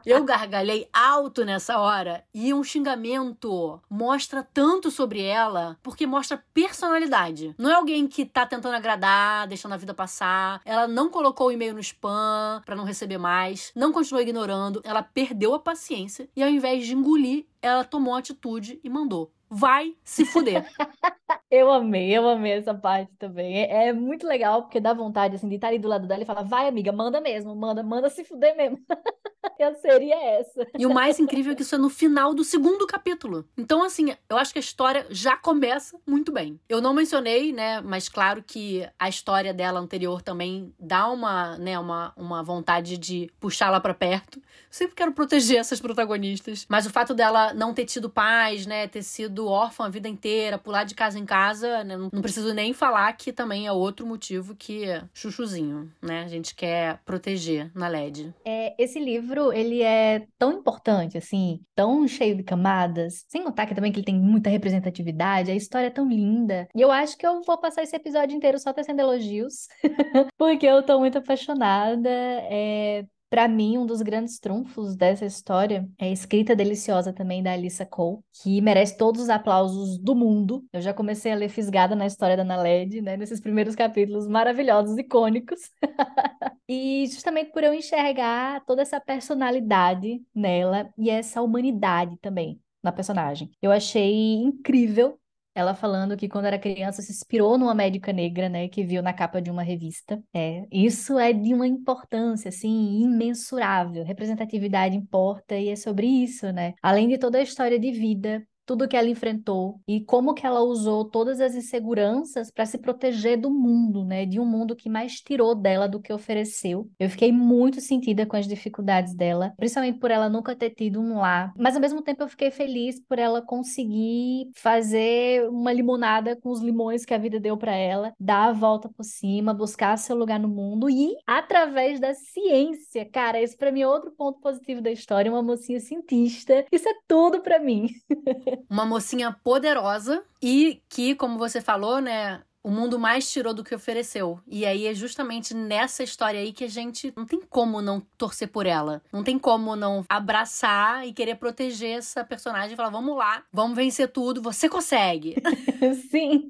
Eu 0.06 0.24
gargalhei 0.24 0.88
alto 0.92 1.46
nessa 1.46 1.80
hora 1.80 2.24
e 2.34 2.54
um 2.54 2.64
xingamento 2.64 3.80
mostra 3.90 4.48
tanto 4.54 4.90
sobre 4.90 5.22
ela 5.22 5.78
porque 5.84 6.08
mostra 6.08 6.44
personalidade. 6.54 7.54
Não 7.58 7.70
é 7.70 7.74
alguém 7.74 8.08
que 8.08 8.26
tá 8.26 8.46
tentando 8.46 8.76
agradar, 8.76 9.48
deixando 9.48 9.74
a 9.74 9.78
vida 9.78 9.94
passar. 9.94 10.62
Ela 10.66 10.88
não 10.88 11.10
colocou 11.10 11.48
o 11.48 11.52
e-mail 11.52 11.74
no 11.74 11.80
spam 11.80 12.62
para 12.66 12.76
não 12.76 12.84
receber 12.84 13.18
mais, 13.18 13.72
não 13.76 13.92
continuou 13.92 14.22
ignorando, 14.22 14.82
ela 14.84 15.04
perdeu 15.04 15.54
a 15.54 15.60
paciência 15.60 16.30
e 16.36 16.44
ao 16.44 16.50
invés 16.50 16.86
de 16.86 16.96
engolir, 16.96 17.46
ela 17.62 17.84
tomou 17.84 18.16
atitude 18.16 18.80
e 18.84 18.90
mandou 18.90 19.32
vai 19.52 19.94
se 20.02 20.24
fuder. 20.24 20.66
eu 21.52 21.70
amei, 21.70 22.18
eu 22.18 22.28
amei 22.30 22.54
essa 22.54 22.74
parte 22.74 23.12
também. 23.20 23.58
É, 23.58 23.88
é, 23.88 23.94
muito 23.94 24.26
legal, 24.26 24.62
porque 24.62 24.80
dá 24.80 24.94
vontade, 24.94 25.36
assim, 25.36 25.50
de 25.50 25.56
estar 25.56 25.68
ali 25.68 25.78
do 25.78 25.90
lado 25.90 26.08
dela 26.08 26.24
e 26.24 26.26
falar, 26.26 26.44
vai, 26.44 26.70
amiga, 26.70 26.94
manda 26.94 27.20
mesmo, 27.20 27.54
manda, 27.54 27.84
manda 27.84 28.10
se 28.10 28.24
fuder 28.24 28.56
mesmo. 28.56 28.80
eu 29.60 29.76
seria 29.76 30.16
essa. 30.40 30.66
E 30.78 30.86
o 30.86 30.94
mais 30.94 31.20
incrível 31.20 31.52
é 31.52 31.56
que 31.56 31.64
isso 31.64 31.76
é 31.76 31.78
no 31.78 31.90
final 31.90 32.34
do 32.34 32.44
segundo 32.44 32.88
capítulo. 32.88 33.46
Então, 33.58 33.84
assim, 33.84 34.16
eu 34.30 34.38
acho 34.38 34.54
que 34.54 34.60
a 34.60 34.62
história 34.62 35.06
já 35.10 35.36
começa 35.36 36.00
muito 36.08 36.32
bem. 36.32 36.60
Eu 36.70 36.82
não 36.82 36.94
mencionei, 36.94 37.52
né, 37.52 37.82
mas 37.82 38.08
claro 38.08 38.42
que 38.42 38.88
a 38.98 39.10
história 39.10 39.54
dela 39.54 39.80
anterior 39.80 40.22
também 40.22 40.74
dá 40.80 41.10
uma, 41.10 41.58
né, 41.58 41.78
uma, 41.78 42.14
uma 42.16 42.42
vontade 42.42 42.98
de 42.98 43.30
puxá-la 43.40 43.82
para 43.82 43.94
perto. 43.94 44.40
Eu 44.40 44.44
sempre 44.70 44.96
quero 44.96 45.12
proteger 45.12 45.58
essas 45.58 45.82
protagonistas, 45.82 46.66
mas 46.70 46.86
o 46.86 46.90
fato 46.90 47.14
dela 47.14 47.54
não 47.54 47.74
ter 47.74 47.86
tido 47.86 48.10
paz, 48.10 48.66
né, 48.66 48.88
ter 48.88 49.04
sido 49.04 49.41
sido 49.42 49.48
órfã 49.48 49.86
a 49.86 49.90
vida 49.90 50.08
inteira, 50.08 50.58
pular 50.58 50.84
de 50.84 50.94
casa 50.94 51.18
em 51.18 51.26
casa, 51.26 51.84
né? 51.84 51.98
Não 51.98 52.22
preciso 52.22 52.54
nem 52.54 52.74
falar 52.74 53.12
que 53.14 53.34
também 53.34 53.66
é 53.66 53.72
outro 53.72 54.06
motivo 54.06 54.56
que 54.56 54.86
chuchuzinho, 55.14 55.92
né? 56.02 56.24
A 56.24 56.28
gente 56.28 56.56
quer 56.56 57.00
proteger 57.04 57.72
na 57.74 57.88
LED. 57.88 58.34
É, 58.46 58.76
esse 58.82 59.00
livro, 59.00 59.52
ele 59.52 59.82
é 59.82 60.28
tão 60.38 60.54
importante, 60.54 61.18
assim, 61.18 61.60
tão 61.76 62.08
cheio 62.08 62.36
de 62.36 62.44
camadas, 62.44 63.26
sem 63.28 63.44
contar 63.44 63.66
que 63.66 63.76
também 63.76 63.92
que 63.92 64.00
ele 64.00 64.06
tem 64.06 64.20
muita 64.20 64.50
representatividade, 64.50 65.52
a 65.52 65.56
história 65.56 65.88
é 65.88 65.92
tão 65.92 66.08
linda. 66.08 66.68
E 66.76 66.82
eu 66.82 66.92
acho 66.92 67.18
que 67.18 67.26
eu 67.26 67.42
vou 67.42 67.58
passar 67.58 67.84
esse 67.84 67.96
episódio 67.96 68.36
inteiro 68.36 68.60
só 68.60 68.72
tecendo 68.72 69.02
elogios, 69.02 69.68
porque 70.38 70.66
eu 70.66 70.84
tô 70.84 71.00
muito 71.00 71.18
apaixonada. 71.18 72.10
É, 72.10 73.06
para 73.32 73.48
mim, 73.48 73.78
um 73.78 73.86
dos 73.86 74.02
grandes 74.02 74.40
trunfos 74.40 74.94
dessa 74.94 75.26
história 75.26 75.90
é 75.98 76.08
a 76.08 76.12
escrita 76.12 76.54
deliciosa 76.54 77.14
também 77.14 77.42
da 77.42 77.54
Alissa 77.54 77.86
Cole, 77.86 78.20
que 78.44 78.60
merece 78.60 78.98
todos 78.98 79.22
os 79.22 79.30
aplausos 79.30 79.98
do 79.98 80.14
mundo. 80.14 80.66
Eu 80.74 80.82
já 80.82 80.94
comecei 80.94 81.32
a 81.32 81.36
ler 81.36 81.48
fisgada 81.48 81.96
na 81.96 82.06
história 82.06 82.36
da 82.36 82.44
Naled, 82.44 83.02
né, 83.02 83.16
nesses 83.16 83.40
primeiros 83.40 83.74
capítulos 83.74 84.28
maravilhosos, 84.28 84.98
icônicos. 84.98 85.62
e 86.68 87.08
justamente 87.08 87.54
por 87.54 87.64
eu 87.64 87.74
enxergar 87.74 88.66
toda 88.66 88.82
essa 88.82 89.00
personalidade 89.00 90.22
nela 90.36 90.90
e 90.98 91.10
essa 91.10 91.42
humanidade 91.42 92.18
também 92.18 92.60
na 92.84 92.92
personagem. 92.92 93.50
Eu 93.62 93.72
achei 93.72 94.34
incrível 94.36 95.18
ela 95.54 95.76
falando 95.76 96.16
que 96.18 96.30
quando 96.30 96.46
era 96.46 96.58
criança 96.60 97.02
se 97.02 97.12
inspirou 97.12 97.58
numa 97.58 97.74
médica 97.76 98.14
negra, 98.14 98.50
né, 98.50 98.68
que 98.68 98.84
viu 98.84 99.02
na 99.02 99.14
capa 99.14 99.42
de 99.42 99.52
uma 99.52 99.64
revista. 99.64 100.22
É, 100.34 100.66
isso 100.72 101.20
é 101.20 101.34
de 101.34 101.54
uma 101.54 101.68
importância 101.68 102.50
assim 102.50 103.02
imensurável. 103.02 104.04
Representatividade 104.04 104.96
importa 104.96 105.58
e 105.58 105.70
é 105.70 105.76
sobre 105.76 106.08
isso, 106.08 106.52
né? 106.52 106.74
Além 106.82 107.08
de 107.08 107.18
toda 107.18 107.38
a 107.38 107.42
história 107.42 107.80
de 107.80 107.92
vida 107.92 108.46
tudo 108.72 108.88
que 108.88 108.96
ela 108.96 109.10
enfrentou 109.10 109.82
e 109.86 110.00
como 110.00 110.34
que 110.34 110.48
ela 110.48 110.62
usou 110.62 111.04
todas 111.04 111.42
as 111.42 111.56
inseguranças 111.56 112.50
para 112.50 112.66
se 112.66 112.78
proteger 112.78 113.38
do 113.38 113.52
mundo, 113.52 114.06
né? 114.06 114.26
De 114.26 114.40
um 114.40 114.46
mundo 114.46 114.78
que 114.78 114.90
mais 114.90 115.16
tirou 115.16 115.54
dela 115.54 115.90
do 115.90 116.00
que 116.00 116.14
ofereceu. 116.14 116.90
Eu 116.98 117.10
fiquei 117.10 117.34
muito 117.34 117.82
sentida 117.82 118.26
com 118.26 118.38
as 118.38 118.48
dificuldades 118.48 119.14
dela, 119.14 119.54
principalmente 119.58 120.00
por 120.00 120.10
ela 120.10 120.30
nunca 120.30 120.56
ter 120.56 120.70
tido 120.70 121.02
um 121.02 121.18
lar. 121.18 121.52
Mas 121.58 121.76
ao 121.76 121.82
mesmo 121.82 122.02
tempo 122.02 122.24
eu 122.24 122.30
fiquei 122.30 122.50
feliz 122.50 122.98
por 122.98 123.20
ela 123.20 123.42
conseguir 123.42 124.50
fazer 124.56 125.46
uma 125.50 125.74
limonada 125.74 126.38
com 126.38 126.50
os 126.50 126.62
limões 126.62 127.04
que 127.04 127.14
a 127.14 127.18
vida 127.18 127.42
deu 127.42 127.58
para 127.58 127.76
ela, 127.76 128.14
dar 128.18 128.48
a 128.48 128.54
volta 128.54 128.88
por 128.88 129.04
cima, 129.04 129.54
buscar 129.54 129.98
seu 129.98 130.16
lugar 130.16 130.40
no 130.40 130.48
mundo 130.48 130.90
e 130.90 131.14
através 131.28 132.00
da 132.00 132.14
ciência, 132.14 133.04
cara, 133.04 133.42
esse 133.42 133.58
para 133.58 133.70
mim 133.70 133.82
é 133.82 133.88
outro 133.88 134.12
ponto 134.12 134.40
positivo 134.40 134.82
da 134.82 134.92
história, 134.92 135.30
uma 135.30 135.44
mocinha 135.44 135.82
cientista. 135.82 136.66
Isso 136.72 136.88
é 136.88 136.94
tudo 137.06 137.42
para 137.42 137.60
mim. 137.60 137.90
uma 138.70 138.86
mocinha 138.86 139.32
poderosa 139.44 140.24
e 140.42 140.82
que, 140.90 141.16
como 141.16 141.38
você 141.38 141.62
falou, 141.62 142.00
né, 142.02 142.44
o 142.64 142.70
mundo 142.70 143.00
mais 143.00 143.30
tirou 143.32 143.54
do 143.54 143.64
que 143.64 143.74
ofereceu. 143.74 144.40
E 144.48 144.66
aí 144.66 144.88
é 144.88 144.94
justamente 144.94 145.54
nessa 145.54 146.04
história 146.04 146.40
aí 146.40 146.54
que 146.54 146.64
a 146.64 146.70
gente 146.70 147.14
não 147.16 147.26
tem 147.26 147.42
como 147.42 147.82
não 147.82 148.02
torcer 148.18 148.48
por 148.48 148.66
ela. 148.66 149.02
Não 149.12 149.24
tem 149.24 149.38
como 149.40 149.76
não 149.76 150.06
abraçar 150.10 151.08
e 151.08 151.14
querer 151.14 151.36
proteger 151.36 151.98
essa 151.98 152.24
personagem 152.24 152.74
e 152.74 152.76
falar: 152.76 152.90
vamos 152.90 153.16
lá, 153.18 153.44
vamos 153.52 153.76
vencer 153.76 154.10
tudo, 154.10 154.42
você 154.42 154.70
consegue. 154.70 155.36
Sim. 156.10 156.48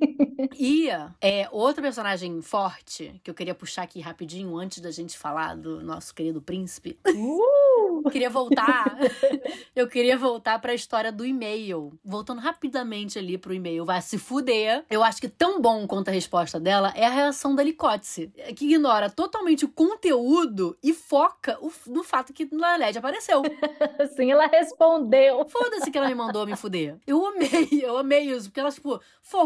E 0.58 0.90
é, 1.22 1.48
outra 1.52 1.82
personagem 1.82 2.42
forte 2.42 3.20
que 3.24 3.30
eu 3.30 3.36
queria 3.36 3.56
puxar 3.56 3.84
aqui 3.84 4.00
rapidinho 4.00 4.58
antes 4.58 4.80
da 4.80 4.92
gente 4.92 5.18
falar 5.18 5.56
do 5.56 5.82
nosso 5.82 6.14
querido 6.14 6.42
príncipe. 6.42 6.98
Uh! 7.08 7.72
queria 8.10 8.30
voltar. 8.30 8.98
eu 9.76 9.88
queria 9.88 10.18
voltar 10.18 10.60
para 10.60 10.72
a 10.72 10.76
história 10.76 11.12
do 11.12 11.26
e-mail. 11.26 11.94
Voltando 12.04 12.40
rapidamente 12.40 13.20
ali 13.20 13.38
pro 13.38 13.54
e-mail, 13.54 13.86
vai 13.86 14.02
se 14.02 14.18
fuder. 14.18 14.84
Eu 14.90 15.04
acho 15.04 15.22
que 15.22 15.30
tão 15.30 15.62
bom 15.62 15.86
quanto 15.86 16.01
pergunta 16.02 16.12
e 16.12 16.16
resposta 16.16 16.60
dela 16.60 16.92
é 16.96 17.06
a 17.06 17.10
reação 17.10 17.56
da 17.56 17.64
Licotice, 17.64 18.32
que 18.56 18.66
ignora 18.66 19.10
totalmente 19.10 19.66
o 19.66 19.70
conteúdo 19.70 20.78
e 20.82 20.94
foca 20.94 21.60
no 21.86 22.04
fato 22.04 22.34
que 22.34 22.48
na 22.52 22.76
LED 22.76 22.98
apareceu. 22.98 23.42
Sim, 24.16 24.32
ela 24.32 24.48
respondeu. 24.48 25.46
Foda-se 25.46 25.92
que 25.92 25.98
ela 25.98 26.08
me 26.08 26.16
mandou 26.16 26.46
me 26.46 26.56
fuder. 26.56 26.98
Eu 27.06 27.26
amei, 27.26 27.70
eu 27.84 27.98
amei 27.98 28.32
isso, 28.32 28.50
porque 28.50 28.60
ela, 28.60 28.72
tipo, 28.72 29.00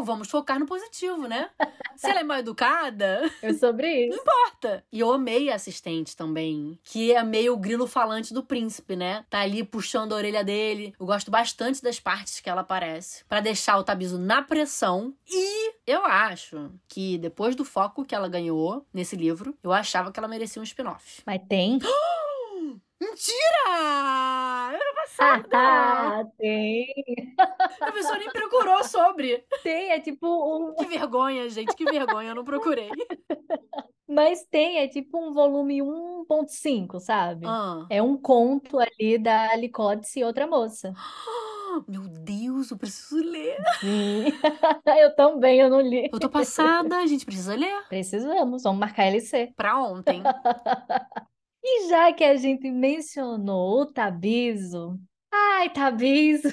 vamos 0.03 0.29
focar 0.29 0.59
no 0.59 0.65
positivo, 0.65 1.27
né? 1.27 1.49
Se 1.95 2.09
ela 2.09 2.21
é 2.21 2.23
mal 2.23 2.37
educada. 2.37 3.29
É 3.41 3.53
sobre 3.53 4.07
isso. 4.07 4.15
Não 4.15 4.21
importa. 4.21 4.83
E 4.91 4.99
eu 4.99 5.11
amei 5.11 5.49
a 5.49 5.55
assistente 5.55 6.15
também, 6.15 6.79
que 6.83 7.11
é 7.11 7.23
meio 7.23 7.53
o 7.53 7.57
grilo 7.57 7.87
falante 7.87 8.33
do 8.33 8.43
príncipe, 8.43 8.95
né? 8.95 9.25
Tá 9.29 9.39
ali 9.39 9.63
puxando 9.63 10.13
a 10.13 10.15
orelha 10.15 10.43
dele. 10.43 10.93
Eu 10.99 11.05
gosto 11.05 11.31
bastante 11.31 11.81
das 11.81 11.99
partes 11.99 12.39
que 12.39 12.49
ela 12.49 12.61
aparece, 12.61 13.23
para 13.25 13.39
deixar 13.39 13.77
o 13.77 13.83
Tabiso 13.83 14.17
na 14.17 14.41
pressão. 14.41 15.13
E 15.27 15.73
eu 15.87 16.05
acho 16.05 16.44
que 16.87 17.17
depois 17.17 17.55
do 17.55 17.65
foco 17.65 18.05
que 18.05 18.15
ela 18.15 18.27
ganhou 18.27 18.85
nesse 18.93 19.15
livro, 19.15 19.57
eu 19.63 19.71
achava 19.71 20.11
que 20.11 20.19
ela 20.19 20.27
merecia 20.27 20.61
um 20.61 20.65
spin-off. 20.65 21.21
Mas 21.25 21.41
tem. 21.47 21.79
Mentira! 22.99 23.69
Ano 24.69 24.95
passado! 24.95 25.49
Ah, 25.53 26.23
tem! 26.37 26.87
A 27.81 27.91
pessoa 27.91 28.17
nem 28.17 28.31
procurou 28.31 28.83
sobre. 28.83 29.45
Tem, 29.61 29.91
é 29.91 29.99
tipo 29.99 30.27
um. 30.27 30.75
Que 30.75 30.85
vergonha, 30.85 31.49
gente, 31.49 31.75
que 31.75 31.83
vergonha, 31.85 32.29
eu 32.29 32.35
não 32.35 32.45
procurei. 32.45 32.89
Mas 34.07 34.45
tem, 34.45 34.77
é 34.77 34.87
tipo 34.87 35.17
um 35.17 35.33
volume 35.33 35.81
1.5, 35.81 36.99
sabe? 36.99 37.45
Ah. 37.47 37.85
É 37.89 38.01
um 38.01 38.15
conto 38.17 38.77
ali 38.79 39.17
da 39.17 39.51
Alicotes 39.51 40.15
e 40.15 40.23
outra 40.23 40.47
moça. 40.47 40.93
Meu 41.87 42.03
Deus, 42.03 42.24
eu 42.73 42.77
preciso 42.77 43.17
ler. 43.17 43.57
Sim. 43.79 44.25
eu 44.99 45.15
também, 45.15 45.59
eu 45.59 45.69
não 45.69 45.81
li. 45.81 46.09
Eu 46.11 46.19
tô 46.19 46.29
passada, 46.29 46.97
a 46.97 47.07
gente 47.07 47.25
precisa 47.25 47.55
ler. 47.55 47.83
Precisamos, 47.87 48.63
vamos 48.63 48.79
marcar 48.79 49.05
LC. 49.05 49.53
Pra 49.55 49.77
ontem. 49.77 50.21
E 51.67 51.89
já 51.89 52.13
que 52.13 52.23
a 52.23 52.35
gente 52.35 52.69
mencionou 52.69 53.81
o 53.81 53.85
Tabiso, 53.87 54.99
ai, 55.33 55.67
Tabiso, 55.71 56.47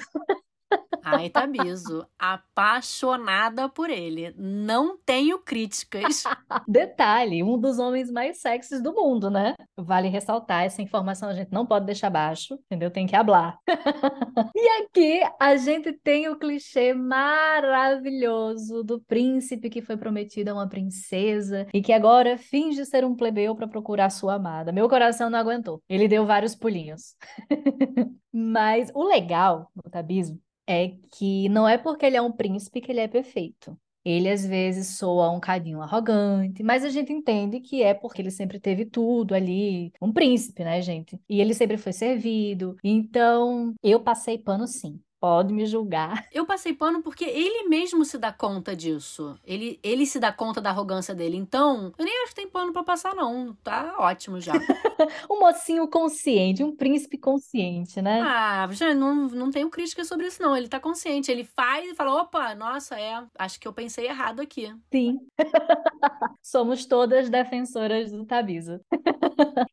Ai, 1.03 1.29
Tabiso, 1.29 2.07
apaixonada 2.17 3.67
por 3.67 3.89
ele. 3.89 4.33
Não 4.37 4.97
tenho 4.97 5.37
críticas. 5.37 6.23
Detalhe, 6.67 7.43
um 7.43 7.59
dos 7.59 7.77
homens 7.77 8.09
mais 8.09 8.39
sexys 8.39 8.81
do 8.81 8.93
mundo, 8.93 9.29
né? 9.29 9.53
Vale 9.77 10.07
ressaltar 10.07 10.63
essa 10.63 10.81
informação, 10.81 11.29
a 11.29 11.33
gente 11.33 11.51
não 11.51 11.65
pode 11.65 11.85
deixar 11.85 12.09
baixo, 12.09 12.57
entendeu? 12.65 12.89
Tem 12.89 13.05
que 13.05 13.15
hablar. 13.15 13.59
e 14.55 14.81
aqui 14.81 15.21
a 15.39 15.57
gente 15.57 15.91
tem 15.91 16.29
o 16.29 16.37
clichê 16.37 16.93
maravilhoso 16.93 18.81
do 18.83 19.01
príncipe 19.01 19.69
que 19.69 19.81
foi 19.81 19.97
prometido 19.97 20.51
a 20.51 20.53
uma 20.53 20.69
princesa 20.69 21.67
e 21.73 21.81
que 21.81 21.91
agora 21.91 22.37
finge 22.37 22.85
ser 22.85 23.03
um 23.03 23.15
plebeu 23.15 23.55
para 23.55 23.67
procurar 23.67 24.09
sua 24.09 24.35
amada. 24.35 24.71
Meu 24.71 24.87
coração 24.87 25.29
não 25.29 25.39
aguentou. 25.39 25.81
Ele 25.89 26.07
deu 26.07 26.25
vários 26.25 26.55
pulinhos. 26.55 27.15
Mas 28.33 28.91
o 28.95 29.03
legal 29.03 29.69
do 29.75 29.89
Tabiso 29.89 30.39
é 30.67 30.89
que 31.11 31.47
não 31.49 31.67
é 31.67 31.77
porque 31.77 32.05
ele 32.05 32.17
é 32.17 32.21
um 32.21 32.31
príncipe 32.31 32.81
que 32.81 32.91
ele 32.91 32.99
é 33.01 33.07
perfeito. 33.07 33.77
Ele 34.05 34.29
às 34.29 34.45
vezes 34.45 34.97
soa 34.97 35.29
um 35.31 35.39
cadinho 35.39 35.81
arrogante, 35.81 36.61
mas 36.61 36.83
a 36.83 36.89
gente 36.89 37.13
entende 37.13 37.61
que 37.61 37.81
é 37.81 37.93
porque 37.93 38.21
ele 38.21 38.31
sempre 38.31 38.59
teve 38.59 38.85
tudo 38.85 39.33
ali, 39.33 39.93
um 40.01 40.11
príncipe, 40.11 40.63
né, 40.63 40.81
gente? 40.81 41.17
E 41.29 41.39
ele 41.39 41.53
sempre 41.53 41.77
foi 41.77 41.93
servido. 41.93 42.75
Então, 42.83 43.73
eu 43.81 44.01
passei 44.01 44.37
pano 44.37 44.67
sim 44.67 44.99
pode 45.23 45.53
me 45.53 45.65
julgar. 45.65 46.27
Eu 46.33 46.45
passei 46.45 46.73
pano 46.73 47.01
porque 47.01 47.23
ele 47.23 47.69
mesmo 47.69 48.03
se 48.03 48.17
dá 48.17 48.29
conta 48.29 48.75
disso. 48.75 49.39
Ele, 49.45 49.79
ele 49.81 50.05
se 50.05 50.19
dá 50.19 50.33
conta 50.33 50.59
da 50.59 50.69
arrogância 50.69 51.15
dele. 51.15 51.37
Então, 51.37 51.93
eu 51.97 52.03
nem 52.03 52.23
acho 52.23 52.31
que 52.31 52.41
tem 52.41 52.49
pano 52.49 52.73
para 52.73 52.83
passar, 52.83 53.15
não. 53.15 53.55
Tá 53.63 53.95
ótimo 53.99 54.41
já. 54.41 54.51
um 55.31 55.39
mocinho 55.39 55.87
consciente, 55.87 56.61
um 56.61 56.75
príncipe 56.75 57.17
consciente, 57.17 58.01
né? 58.01 58.19
Ah, 58.21 58.67
já 58.71 58.93
não, 58.93 59.27
não 59.27 59.49
tenho 59.49 59.69
crítica 59.69 60.03
sobre 60.03 60.27
isso, 60.27 60.41
não. 60.41 60.57
Ele 60.57 60.67
tá 60.67 60.79
consciente. 60.79 61.31
Ele 61.31 61.45
faz 61.45 61.89
e 61.89 61.95
fala: 61.95 62.21
opa, 62.21 62.53
nossa, 62.55 62.99
é, 62.99 63.23
acho 63.39 63.59
que 63.59 63.67
eu 63.67 63.71
pensei 63.71 64.07
errado 64.07 64.41
aqui. 64.41 64.75
Sim. 64.91 65.19
Somos 66.41 66.85
todas 66.85 67.29
defensoras 67.29 68.11
do 68.11 68.25
Tabiso. 68.25 68.81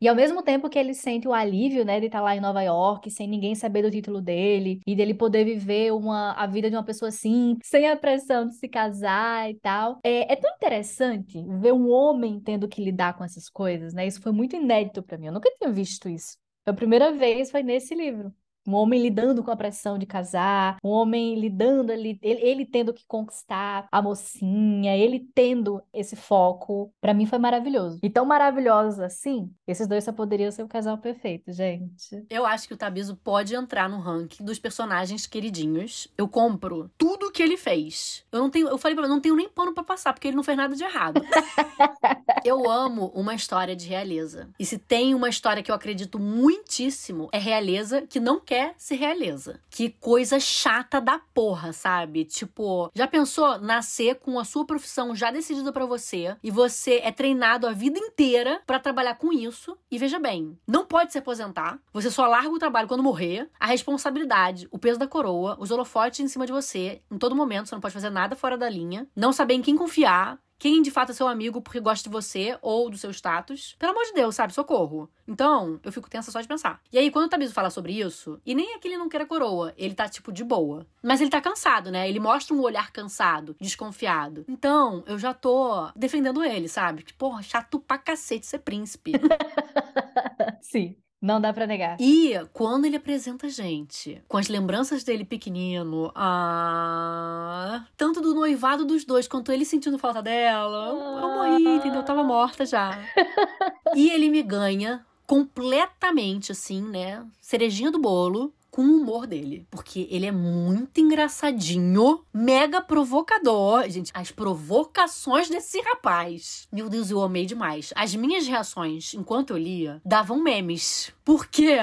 e 0.01 0.07
ao 0.07 0.15
mesmo 0.15 0.43
tempo 0.43 0.69
que 0.69 0.79
ele 0.79 0.95
sente 0.95 1.27
o 1.27 1.33
alívio, 1.33 1.85
né, 1.85 1.99
de 1.99 2.07
estar 2.07 2.21
lá 2.21 2.37
em 2.37 2.41
Nova 2.41 2.63
York, 2.63 3.11
sem 3.11 3.27
ninguém 3.27 3.57
saber 3.57 3.83
do 3.83 3.91
título 3.91 4.21
dele, 4.21 4.81
e 4.87 4.95
dele 4.95 5.15
poder 5.15 5.40
poder 5.41 5.45
viver 5.45 5.93
uma, 5.93 6.33
a 6.33 6.47
vida 6.47 6.71
de 6.71 6.77
uma 6.77 6.85
pessoa 6.85 7.09
assim, 7.09 7.57
sem 7.63 7.89
a 7.89 7.97
pressão 7.97 8.47
de 8.47 8.57
se 8.57 8.69
casar 8.69 9.51
e 9.51 9.55
tal. 9.55 9.99
É, 10.05 10.33
é 10.33 10.37
tão 10.37 10.51
interessante 10.55 11.43
ver 11.61 11.73
um 11.73 11.89
homem 11.89 12.41
tendo 12.41 12.69
que 12.69 12.83
lidar 12.83 13.17
com 13.17 13.25
essas 13.25 13.49
coisas, 13.49 13.93
né? 13.95 14.07
Isso 14.07 14.21
foi 14.21 14.33
muito 14.33 14.57
inédito 14.57 15.03
para 15.03 15.19
mim. 15.19 15.27
Eu 15.27 15.33
nunca 15.33 15.51
tinha 15.59 15.73
visto 15.73 16.09
isso. 16.09 16.37
A 16.67 16.73
primeira 16.73 17.13
vez 17.13 17.51
foi 17.51 17.63
nesse 17.63 17.95
livro. 17.95 18.33
Um 18.71 18.75
homem 18.75 19.03
lidando 19.03 19.43
com 19.43 19.51
a 19.51 19.57
pressão 19.57 19.99
de 19.99 20.07
casar, 20.07 20.77
um 20.85 20.91
homem 20.91 21.35
lidando 21.35 21.91
ali, 21.91 22.17
ele, 22.23 22.41
ele 22.41 22.65
tendo 22.65 22.95
que 22.95 23.05
conquistar 23.05 23.89
a 23.91 24.01
mocinha, 24.01 24.97
ele 24.97 25.29
tendo 25.35 25.83
esse 25.93 26.15
foco, 26.15 26.93
para 27.01 27.13
mim 27.13 27.27
foi 27.27 27.39
maravilhoso. 27.39 27.99
E 28.01 28.09
tão 28.09 28.25
maravilhosos 28.25 29.01
assim, 29.01 29.51
esses 29.67 29.89
dois 29.89 30.05
só 30.05 30.13
poderiam 30.13 30.53
ser 30.53 30.63
o 30.63 30.69
casal 30.69 30.97
perfeito, 30.99 31.53
gente. 31.53 32.25
Eu 32.31 32.47
acho 32.47 32.69
que 32.69 32.75
o 32.75 32.77
Tabiso 32.77 33.17
pode 33.17 33.57
entrar 33.57 33.89
no 33.89 33.99
ranking 33.99 34.45
dos 34.45 34.61
personagens 34.61 35.27
queridinhos. 35.27 36.07
Eu 36.17 36.29
compro 36.29 36.89
tudo 36.97 37.33
que 37.33 37.43
ele 37.43 37.57
fez. 37.57 38.25
Eu 38.31 38.39
não 38.39 38.51
tenho, 38.51 38.69
eu 38.69 38.79
falei 38.79 38.97
para 38.97 39.09
não 39.09 39.21
tenho 39.21 39.35
nem 39.35 39.49
pano 39.49 39.75
para 39.75 39.83
passar, 39.83 40.13
porque 40.13 40.29
ele 40.29 40.37
não 40.37 40.45
fez 40.45 40.57
nada 40.57 40.77
de 40.77 40.85
errado. 40.85 41.21
eu 42.45 42.71
amo 42.71 43.11
uma 43.17 43.35
história 43.35 43.75
de 43.75 43.89
realeza. 43.89 44.49
E 44.61 44.65
se 44.65 44.79
tem 44.79 45.13
uma 45.13 45.29
história 45.29 45.61
que 45.61 45.73
eu 45.73 45.75
acredito 45.75 46.21
muitíssimo, 46.21 47.29
é 47.33 47.39
realeza 47.39 48.03
que 48.03 48.21
não 48.21 48.39
quer 48.39 48.60
se 48.77 48.95
realiza. 48.95 49.61
Que 49.71 49.91
coisa 49.91 50.39
chata 50.39 51.01
da 51.01 51.19
porra, 51.19 51.73
sabe? 51.73 52.25
Tipo, 52.25 52.91
já 52.95 53.07
pensou 53.07 53.59
nascer 53.59 54.17
com 54.17 54.39
a 54.39 54.45
sua 54.45 54.65
profissão 54.65 55.15
já 55.15 55.31
decidida 55.31 55.73
para 55.73 55.87
você 55.87 56.37
e 56.43 56.51
você 56.51 57.01
é 57.03 57.13
treinado 57.13 57.67
a 57.67 57.73
vida 57.73 57.99
inteira 57.99 58.61
para 58.67 58.79
trabalhar 58.79 59.17
com 59.17 59.33
isso? 59.33 59.77
E 59.91 59.99
veja 59.99 60.19
bem, 60.19 60.59
não 60.67 60.85
pode 60.85 61.13
se 61.13 61.19
aposentar, 61.19 61.79
você 61.93 62.11
só 62.11 62.27
larga 62.27 62.51
o 62.51 62.59
trabalho 62.59 62.89
quando 62.89 63.03
morrer, 63.03 63.49
a 63.59 63.67
responsabilidade, 63.67 64.69
o 64.71 64.79
peso 64.79 64.99
da 64.99 65.07
coroa, 65.07 65.57
os 65.59 65.71
holofotes 65.71 66.21
em 66.21 66.29
cima 66.29 66.47
de 66.47 66.53
você, 66.53 67.03
em 67.11 67.19
todo 67.19 67.37
momento, 67.37 67.69
você 67.69 67.75
não 67.75 67.81
pode 67.81 67.95
fazer 67.95 68.11
nada 68.11 68.37
fora 68.37 68.57
da 68.57 68.69
linha, 68.69 69.07
não 69.15 69.33
saber 69.33 69.55
em 69.55 69.63
quem 69.63 69.77
confiar, 69.77 70.39
quem 70.61 70.83
de 70.83 70.91
fato 70.91 71.11
é 71.11 71.15
seu 71.15 71.27
amigo 71.27 71.63
porque 71.63 71.81
gosta 71.81 72.07
de 72.07 72.13
você 72.13 72.59
ou 72.61 72.91
do 72.91 72.99
seu 72.99 73.11
status. 73.11 73.75
Pelo 73.79 73.93
amor 73.93 74.05
de 74.05 74.13
Deus, 74.13 74.35
sabe? 74.35 74.53
Socorro. 74.53 75.09
Então, 75.27 75.81
eu 75.83 75.91
fico 75.91 76.11
tensa 76.11 76.31
só 76.31 76.39
de 76.39 76.47
pensar. 76.47 76.83
E 76.93 76.99
aí, 76.99 77.11
quando 77.11 77.25
o 77.25 77.29
Tabiso 77.31 77.55
fala 77.55 77.71
sobre 77.71 77.99
isso, 77.99 78.39
e 78.45 78.55
nem 78.55 78.75
é 78.75 78.79
que 78.79 78.87
ele 78.87 78.99
não 78.99 79.09
queira 79.09 79.25
coroa, 79.25 79.73
ele 79.79 79.95
tá, 79.95 80.07
tipo, 80.07 80.31
de 80.31 80.45
boa. 80.45 80.87
Mas 81.03 81.23
ele 81.23 81.31
tá 81.31 81.41
cansado, 81.41 81.91
né? 81.91 82.07
Ele 82.07 82.21
mostra 82.21 82.55
um 82.55 82.61
olhar 82.61 82.93
cansado, 82.93 83.57
desconfiado. 83.59 84.45
Então, 84.47 85.03
eu 85.07 85.19
já 85.19 85.33
tô 85.33 85.89
defendendo 85.97 86.45
ele, 86.45 86.69
sabe? 86.69 87.05
Que, 87.05 87.15
porra, 87.15 87.43
chato 87.43 87.81
pra 87.81 87.97
cacete 87.97 88.47
ser 88.47 88.59
príncipe. 88.59 89.13
Sim. 90.61 90.95
Não 91.21 91.39
dá 91.39 91.53
pra 91.53 91.67
negar. 91.67 92.01
E 92.01 92.33
quando 92.53 92.87
ele 92.87 92.97
apresenta 92.97 93.47
a 93.47 93.51
gente, 93.51 94.23
com 94.27 94.39
as 94.39 94.49
lembranças 94.49 95.05
dele 95.05 95.25
pequenino, 95.25 96.11
ah, 96.15 97.85
tanto 97.95 98.23
do 98.23 98.33
noivado 98.33 98.87
dos 98.87 99.05
dois 99.05 99.29
quanto 99.29 99.53
ele 99.53 99.67
sentindo 99.67 99.99
falta 99.99 100.23
dela, 100.23 100.87
ah. 100.87 101.21
eu 101.21 101.29
morri, 101.29 101.77
entendeu? 101.77 102.01
Eu 102.01 102.05
tava 102.05 102.25
morta 102.25 102.65
já. 102.65 102.99
e 103.95 104.09
ele 104.09 104.31
me 104.31 104.43
ganha 104.43 105.05
completamente, 105.27 106.53
assim, 106.53 106.83
né? 106.83 107.23
Cerejinha 107.41 107.91
do 107.91 108.01
bolo 108.01 108.53
com 108.71 108.83
o 108.83 109.01
humor 109.03 109.27
dele. 109.27 109.67
Porque 109.71 110.07
ele 110.11 110.27
é 110.27 110.33
muito 110.33 111.01
engraçadinho, 111.01 112.25
mega 112.33 112.81
provocador. 112.81 113.89
Gente, 113.89 114.11
as 114.15 114.31
provocações 114.31 115.49
desse 115.49 115.81
rapaz. 115.81 116.69
Meu 116.73 116.89
Deus, 116.89 117.11
eu 117.11 117.21
amei 117.23 117.47
demais. 117.47 117.93
As 117.97 118.15
minhas 118.15 118.47
reações, 118.47 119.15
enquanto 119.15 119.51
eu 119.51 119.59
lia, 119.59 120.01
davam 120.05 120.43
memes. 120.43 121.13
Por 121.25 121.47
quê? 121.47 121.79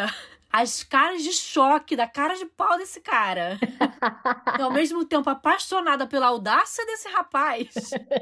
As 0.51 0.83
caras 0.83 1.23
de 1.23 1.31
choque 1.31 1.95
da 1.95 2.07
cara 2.07 2.35
de 2.35 2.45
pau 2.45 2.77
desse 2.77 2.99
cara. 3.01 3.59
e 4.57 4.61
ao 4.61 4.71
mesmo 4.71 5.05
tempo 5.05 5.29
apaixonada 5.29 6.07
pela 6.07 6.27
audácia 6.27 6.85
desse 6.85 7.07
rapaz. 7.09 7.73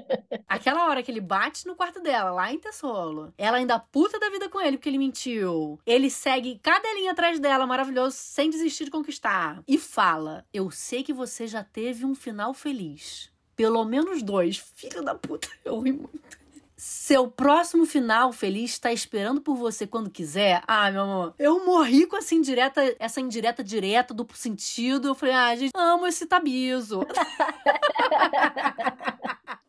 Aquela 0.48 0.88
hora 0.88 1.02
que 1.04 1.12
ele 1.12 1.22
bate 1.22 1.66
no 1.68 1.76
quarto 1.76 2.02
dela, 2.02 2.32
lá 2.32 2.52
em 2.52 2.60
Tessolo. 2.60 3.34
Ela 3.38 3.58
ainda 3.58 3.80
puta 3.80 4.20
da 4.20 4.30
vida 4.30 4.50
com 4.50 4.60
ele 4.60 4.78
porque 4.78 4.90
ele 4.90 4.98
mentiu. 4.98 5.80
Ele 5.86 6.10
segue 6.10 6.60
cada 6.62 6.94
linha 6.94 7.12
atrás 7.12 7.40
dela, 7.40 7.68
maravilhoso, 7.68 8.16
sem 8.18 8.50
desistir 8.50 8.86
de 8.86 8.92
conquistar. 8.92 9.62
E 9.68 9.78
fala: 9.78 10.46
Eu 10.54 10.72
sei 10.72 11.04
que 11.04 11.14
você 11.14 11.48
já 11.48 11.64
teve 11.64 12.06
um 12.06 12.16
final 12.16 12.54
feliz. 12.54 13.32
Pelo 13.56 13.86
menos 13.86 14.22
dois. 14.22 14.58
Filho 14.58 15.02
da 15.02 15.16
puta, 15.16 15.48
eu 15.64 15.80
ri 15.80 15.94
muito. 15.94 16.45
Seu 16.88 17.28
próximo 17.28 17.84
final 17.84 18.32
feliz 18.32 18.70
está 18.70 18.94
esperando 18.94 19.42
por 19.42 19.56
você 19.56 19.88
quando 19.88 20.08
quiser. 20.08 20.62
Ah, 20.68 20.92
meu 20.92 21.02
amor, 21.02 21.34
eu 21.40 21.66
morri 21.66 22.06
com 22.06 22.16
essa 22.16 22.36
indireta, 22.36 22.96
essa 23.00 23.20
indireta 23.20 23.64
direta, 23.64 24.14
duplo 24.14 24.38
sentido. 24.38 25.08
Eu 25.08 25.16
falei, 25.16 25.34
ah, 25.34 25.56
gente, 25.56 25.72
amo 25.76 26.06
esse 26.06 26.28
tabiso. 26.28 27.02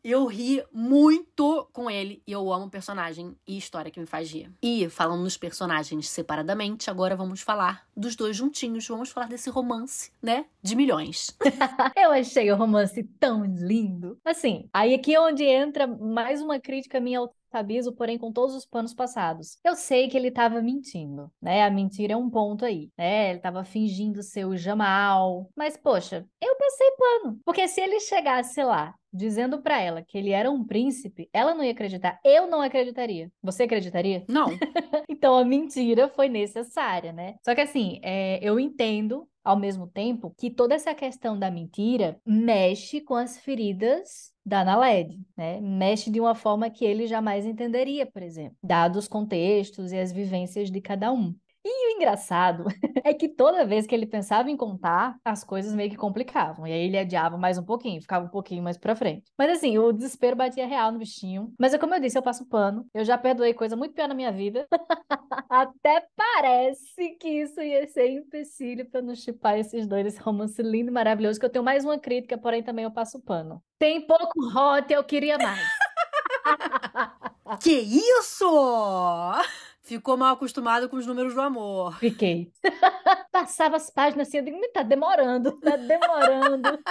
Eu 0.08 0.24
ri 0.26 0.62
muito 0.72 1.68
com 1.72 1.90
ele 1.90 2.22
e 2.24 2.30
eu 2.30 2.52
amo 2.52 2.70
personagem 2.70 3.34
e 3.44 3.58
história 3.58 3.90
que 3.90 3.98
me 3.98 4.06
faz 4.06 4.30
rir. 4.30 4.52
E 4.62 4.88
falando 4.88 5.24
nos 5.24 5.36
personagens 5.36 6.08
separadamente, 6.08 6.88
agora 6.88 7.16
vamos 7.16 7.40
falar 7.40 7.84
dos 7.96 8.14
dois 8.14 8.36
juntinhos. 8.36 8.86
Vamos 8.86 9.10
falar 9.10 9.26
desse 9.26 9.50
romance, 9.50 10.12
né? 10.22 10.46
De 10.62 10.76
milhões. 10.76 11.36
eu 11.96 12.12
achei 12.12 12.52
o 12.52 12.56
romance 12.56 13.02
tão 13.18 13.44
lindo. 13.44 14.16
Assim, 14.24 14.68
aí 14.72 14.94
aqui 14.94 15.12
é 15.12 15.20
onde 15.20 15.42
entra 15.42 15.88
mais 15.88 16.40
uma 16.40 16.60
crítica 16.60 17.00
minha 17.00 17.18
ao 17.18 17.34
Tabiso, 17.50 17.92
porém 17.92 18.18
com 18.18 18.30
todos 18.30 18.54
os 18.54 18.66
panos 18.66 18.92
passados. 18.94 19.58
Eu 19.64 19.74
sei 19.74 20.08
que 20.08 20.16
ele 20.16 20.28
estava 20.28 20.60
mentindo, 20.60 21.32
né? 21.40 21.64
A 21.64 21.70
mentira 21.70 22.12
é 22.12 22.16
um 22.16 22.30
ponto 22.30 22.64
aí, 22.64 22.90
né? 22.98 23.30
Ele 23.30 23.38
estava 23.38 23.64
fingindo 23.64 24.22
ser 24.22 24.44
o 24.44 24.56
Jamal. 24.56 25.48
Mas, 25.56 25.76
poxa, 25.76 26.26
eu 26.40 26.56
passei 26.56 26.90
pano. 26.96 27.40
Porque 27.44 27.66
se 27.66 27.80
ele 27.80 27.98
chegasse 28.00 28.62
lá 28.62 28.94
dizendo 29.16 29.62
para 29.62 29.80
ela 29.80 30.02
que 30.02 30.18
ele 30.18 30.30
era 30.30 30.50
um 30.50 30.64
príncipe, 30.64 31.28
ela 31.32 31.54
não 31.54 31.64
ia 31.64 31.72
acreditar. 31.72 32.20
Eu 32.24 32.46
não 32.46 32.60
acreditaria. 32.60 33.30
Você 33.42 33.64
acreditaria? 33.64 34.24
Não. 34.28 34.46
então 35.08 35.36
a 35.36 35.44
mentira 35.44 36.08
foi 36.08 36.28
necessária, 36.28 37.12
né? 37.12 37.36
Só 37.44 37.54
que 37.54 37.60
assim, 37.60 37.98
é, 38.02 38.38
eu 38.42 38.60
entendo 38.60 39.26
ao 39.42 39.56
mesmo 39.56 39.86
tempo 39.86 40.34
que 40.36 40.50
toda 40.50 40.74
essa 40.74 40.92
questão 40.92 41.38
da 41.38 41.50
mentira 41.50 42.20
mexe 42.26 43.00
com 43.00 43.14
as 43.14 43.38
feridas 43.38 44.32
da 44.44 44.64
Naled, 44.64 45.20
né? 45.36 45.60
Mexe 45.60 46.10
de 46.10 46.20
uma 46.20 46.34
forma 46.34 46.68
que 46.68 46.84
ele 46.84 47.06
jamais 47.06 47.46
entenderia, 47.46 48.04
por 48.06 48.22
exemplo, 48.22 48.56
dados 48.62 49.04
os 49.04 49.08
contextos 49.08 49.92
e 49.92 49.98
as 49.98 50.12
vivências 50.12 50.70
de 50.70 50.80
cada 50.80 51.12
um. 51.12 51.34
E 51.68 51.88
o 51.88 51.96
engraçado 51.96 52.64
é 53.02 53.12
que 53.12 53.28
toda 53.28 53.66
vez 53.66 53.88
que 53.88 53.94
ele 53.94 54.06
pensava 54.06 54.48
em 54.48 54.56
contar, 54.56 55.18
as 55.24 55.42
coisas 55.42 55.74
meio 55.74 55.90
que 55.90 55.96
complicavam. 55.96 56.64
E 56.64 56.72
aí 56.72 56.86
ele 56.86 56.96
adiava 56.96 57.36
mais 57.36 57.58
um 57.58 57.64
pouquinho, 57.64 58.00
ficava 58.00 58.24
um 58.24 58.28
pouquinho 58.28 58.62
mais 58.62 58.76
pra 58.76 58.94
frente. 58.94 59.24
Mas 59.36 59.50
assim, 59.50 59.76
o 59.76 59.90
desespero 59.90 60.36
batia 60.36 60.64
real 60.64 60.92
no 60.92 61.00
bichinho. 61.00 61.52
Mas 61.58 61.74
é 61.74 61.78
como 61.78 61.92
eu 61.92 61.98
disse, 62.00 62.16
eu 62.16 62.22
passo 62.22 62.46
pano. 62.46 62.86
Eu 62.94 63.04
já 63.04 63.18
perdoei 63.18 63.52
coisa 63.52 63.74
muito 63.74 63.94
pior 63.94 64.06
na 64.06 64.14
minha 64.14 64.30
vida. 64.30 64.64
Até 65.50 66.06
parece 66.16 67.16
que 67.18 67.28
isso 67.28 67.60
ia 67.60 67.84
ser 67.88 68.10
empecilho 68.10 68.88
pra 68.88 69.02
não 69.02 69.16
chipar 69.16 69.58
esses 69.58 69.88
dois, 69.88 70.06
esse 70.06 70.20
romance 70.20 70.62
lindo 70.62 70.90
e 70.90 70.94
maravilhoso. 70.94 71.40
Que 71.40 71.46
eu 71.46 71.50
tenho 71.50 71.64
mais 71.64 71.84
uma 71.84 71.98
crítica, 71.98 72.38
porém 72.38 72.62
também 72.62 72.84
eu 72.84 72.92
passo 72.92 73.20
pano. 73.20 73.60
Tem 73.76 74.06
pouco 74.06 74.38
hot, 74.56 74.92
eu 74.92 75.02
queria 75.02 75.36
mais. 75.36 75.66
que 77.60 77.72
isso? 77.72 78.46
Ficou 79.86 80.16
mal 80.16 80.34
acostumado 80.34 80.88
com 80.88 80.96
os 80.96 81.06
números 81.06 81.32
do 81.32 81.40
amor. 81.40 81.96
Fiquei. 82.00 82.50
Passava 83.30 83.76
as 83.76 83.88
páginas 83.88 84.26
assim, 84.26 84.38
eu 84.38 84.44
digo, 84.44 84.58
tá 84.74 84.82
demorando, 84.82 85.52
tá 85.60 85.76
demorando. 85.76 86.76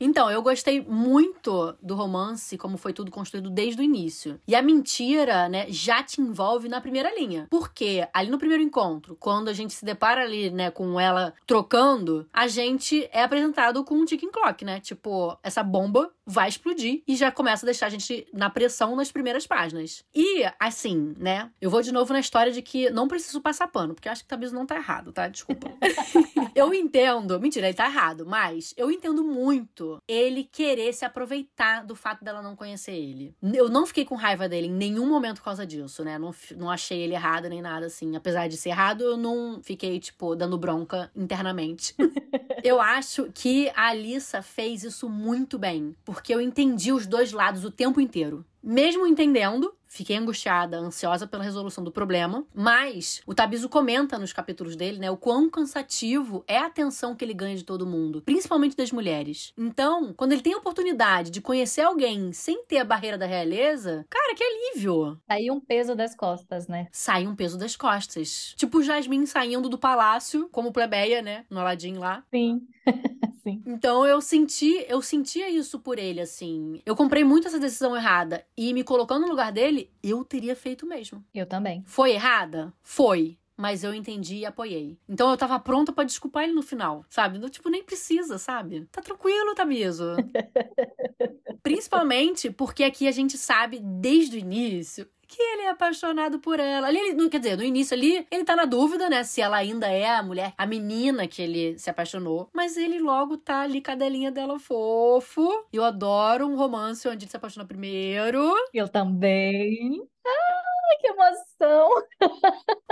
Então, 0.00 0.30
eu 0.30 0.40
gostei 0.40 0.80
muito 0.80 1.74
do 1.82 1.96
romance, 1.96 2.56
como 2.56 2.76
foi 2.76 2.92
tudo 2.92 3.10
construído 3.10 3.50
desde 3.50 3.80
o 3.80 3.84
início. 3.84 4.40
E 4.46 4.54
a 4.54 4.62
mentira, 4.62 5.48
né, 5.48 5.66
já 5.68 6.02
te 6.02 6.20
envolve 6.20 6.68
na 6.68 6.80
primeira 6.80 7.12
linha. 7.14 7.48
Porque 7.50 8.06
ali 8.14 8.30
no 8.30 8.38
primeiro 8.38 8.62
encontro, 8.62 9.16
quando 9.18 9.48
a 9.48 9.52
gente 9.52 9.74
se 9.74 9.84
depara 9.84 10.22
ali, 10.22 10.50
né, 10.50 10.70
com 10.70 11.00
ela 11.00 11.34
trocando, 11.46 12.28
a 12.32 12.46
gente 12.46 13.08
é 13.12 13.22
apresentado 13.22 13.84
com 13.84 13.96
um 13.96 14.04
ticking 14.04 14.30
clock, 14.30 14.64
né? 14.64 14.78
Tipo, 14.78 15.36
essa 15.42 15.62
bomba 15.62 16.10
vai 16.28 16.50
explodir 16.50 17.02
e 17.08 17.16
já 17.16 17.32
começa 17.32 17.64
a 17.64 17.68
deixar 17.68 17.86
a 17.86 17.90
gente 17.90 18.26
na 18.34 18.50
pressão 18.50 18.94
nas 18.94 19.10
primeiras 19.10 19.46
páginas. 19.46 20.04
E, 20.14 20.44
assim, 20.60 21.14
né, 21.16 21.50
eu 21.58 21.70
vou 21.70 21.80
de 21.80 21.90
novo 21.90 22.12
na 22.12 22.20
história 22.20 22.52
de 22.52 22.60
que 22.60 22.90
não 22.90 23.08
preciso 23.08 23.40
passar 23.40 23.66
pano, 23.68 23.94
porque 23.94 24.08
eu 24.08 24.12
acho 24.12 24.22
que 24.22 24.28
talvez 24.28 24.52
não 24.52 24.66
tá 24.66 24.76
errado, 24.76 25.10
tá? 25.10 25.26
Desculpa. 25.26 25.70
eu 26.54 26.74
entendo. 26.74 27.40
Mentira, 27.40 27.66
ele 27.66 27.74
tá 27.74 27.86
errado, 27.86 28.26
mas 28.26 28.74
eu 28.76 28.90
entendo 28.90 29.24
muito 29.24 30.02
ele 30.06 30.44
querer 30.44 30.92
se 30.92 31.06
aproveitar 31.06 31.84
do 31.86 31.96
fato 31.96 32.22
dela 32.22 32.42
não 32.42 32.54
conhecer 32.54 32.92
ele. 32.92 33.34
Eu 33.54 33.70
não 33.70 33.86
fiquei 33.86 34.04
com 34.04 34.14
raiva 34.14 34.48
dele 34.48 34.66
em 34.66 34.72
nenhum 34.72 35.08
momento 35.08 35.38
por 35.38 35.44
causa 35.44 35.66
disso, 35.66 36.04
né? 36.04 36.18
Não, 36.18 36.34
não 36.56 36.70
achei 36.70 37.00
ele 37.00 37.14
errado 37.14 37.48
nem 37.48 37.62
nada 37.62 37.86
assim. 37.86 38.14
Apesar 38.16 38.48
de 38.48 38.56
ser 38.58 38.68
errado, 38.68 39.02
eu 39.02 39.16
não 39.16 39.60
fiquei, 39.62 39.98
tipo, 39.98 40.36
dando 40.36 40.58
bronca 40.58 41.10
internamente. 41.16 41.94
eu 42.62 42.80
acho 42.80 43.30
que 43.32 43.70
a 43.74 43.88
Alissa 43.88 44.42
fez 44.42 44.84
isso 44.84 45.08
muito 45.08 45.58
bem, 45.58 45.96
porque 46.04 46.17
eu 46.32 46.40
entendi 46.40 46.92
os 46.92 47.06
dois 47.06 47.32
lados 47.32 47.64
o 47.64 47.70
tempo 47.70 48.00
inteiro. 48.00 48.44
Mesmo 48.62 49.06
entendendo, 49.06 49.72
Fiquei 49.88 50.16
angustiada, 50.16 50.76
ansiosa 50.76 51.26
pela 51.26 51.42
resolução 51.42 51.82
do 51.82 51.90
problema, 51.90 52.44
mas 52.54 53.22
o 53.26 53.34
Tabiso 53.34 53.70
comenta 53.70 54.18
nos 54.18 54.34
capítulos 54.34 54.76
dele, 54.76 54.98
né, 54.98 55.10
o 55.10 55.16
quão 55.16 55.48
cansativo 55.48 56.44
é 56.46 56.58
a 56.58 56.66
atenção 56.66 57.16
que 57.16 57.24
ele 57.24 57.32
ganha 57.32 57.56
de 57.56 57.64
todo 57.64 57.86
mundo, 57.86 58.20
principalmente 58.20 58.76
das 58.76 58.92
mulheres. 58.92 59.54
Então, 59.56 60.12
quando 60.12 60.32
ele 60.32 60.42
tem 60.42 60.52
a 60.52 60.58
oportunidade 60.58 61.30
de 61.30 61.40
conhecer 61.40 61.80
alguém 61.80 62.32
sem 62.32 62.62
ter 62.64 62.78
a 62.78 62.84
barreira 62.84 63.16
da 63.16 63.24
realeza, 63.24 64.04
cara, 64.10 64.34
que 64.34 64.44
alívio! 64.44 65.18
Sai 65.26 65.50
um 65.50 65.58
peso 65.58 65.96
das 65.96 66.14
costas, 66.14 66.68
né? 66.68 66.86
Sai 66.92 67.26
um 67.26 67.34
peso 67.34 67.58
das 67.58 67.74
costas. 67.74 68.52
Tipo 68.58 68.82
Jasmine 68.82 69.26
saindo 69.26 69.70
do 69.70 69.78
palácio, 69.78 70.50
como 70.52 70.70
plebeia, 70.70 71.22
né, 71.22 71.46
no 71.48 71.60
Aladdin 71.60 71.94
lá. 71.94 72.22
Sim. 72.30 72.60
Sim. 73.48 73.62
Então 73.66 74.06
eu 74.06 74.20
senti, 74.20 74.84
eu 74.88 75.00
sentia 75.00 75.48
isso 75.48 75.78
por 75.78 75.98
ele, 75.98 76.20
assim. 76.20 76.80
Eu 76.84 76.94
comprei 76.94 77.24
muito 77.24 77.48
essa 77.48 77.58
decisão 77.58 77.96
errada. 77.96 78.44
E 78.56 78.72
me 78.74 78.84
colocando 78.84 79.22
no 79.22 79.28
lugar 79.28 79.50
dele, 79.52 79.90
eu 80.02 80.24
teria 80.24 80.54
feito 80.54 80.86
mesmo. 80.86 81.24
Eu 81.34 81.46
também. 81.46 81.82
Foi 81.86 82.12
errada? 82.12 82.72
Foi 82.82 83.38
mas 83.58 83.82
eu 83.82 83.92
entendi 83.92 84.36
e 84.36 84.46
apoiei. 84.46 84.96
Então 85.08 85.30
eu 85.30 85.36
tava 85.36 85.58
pronta 85.58 85.92
para 85.92 86.04
desculpar 86.04 86.44
ele 86.44 86.52
no 86.52 86.62
final, 86.62 87.04
sabe? 87.10 87.38
Não, 87.38 87.48
tipo, 87.48 87.68
nem 87.68 87.82
precisa, 87.82 88.38
sabe? 88.38 88.86
Tá 88.92 89.02
tranquilo, 89.02 89.54
Tamiso. 89.54 90.14
Principalmente 91.62 92.50
porque 92.50 92.84
aqui 92.84 93.08
a 93.08 93.12
gente 93.12 93.36
sabe 93.36 93.80
desde 93.80 94.36
o 94.36 94.38
início 94.38 95.08
que 95.26 95.42
ele 95.42 95.62
é 95.62 95.68
apaixonado 95.68 96.38
por 96.38 96.58
ela. 96.58 96.86
Ali, 96.86 96.98
ele, 96.98 97.28
quer 97.28 97.38
dizer, 97.38 97.56
no 97.56 97.62
início 97.62 97.94
ali, 97.94 98.26
ele 98.30 98.44
tá 98.44 98.56
na 98.56 98.64
dúvida, 98.64 99.10
né? 99.10 99.22
Se 99.22 99.42
ela 99.42 99.58
ainda 99.58 99.86
é 99.86 100.08
a 100.08 100.22
mulher, 100.22 100.54
a 100.56 100.66
menina 100.66 101.28
que 101.28 101.42
ele 101.42 101.78
se 101.78 101.90
apaixonou. 101.90 102.48
Mas 102.54 102.78
ele 102.78 102.98
logo 102.98 103.36
tá 103.36 103.60
ali, 103.60 103.82
cadelinha 103.82 104.32
dela 104.32 104.58
fofo. 104.58 105.66
Eu 105.70 105.84
adoro 105.84 106.46
um 106.46 106.56
romance 106.56 107.06
onde 107.06 107.24
ele 107.24 107.30
se 107.30 107.36
apaixona 107.36 107.66
primeiro. 107.66 108.54
Eu 108.72 108.88
também. 108.88 110.02
Ai, 110.26 110.67
que 111.08 111.12
emoção! 111.12 111.88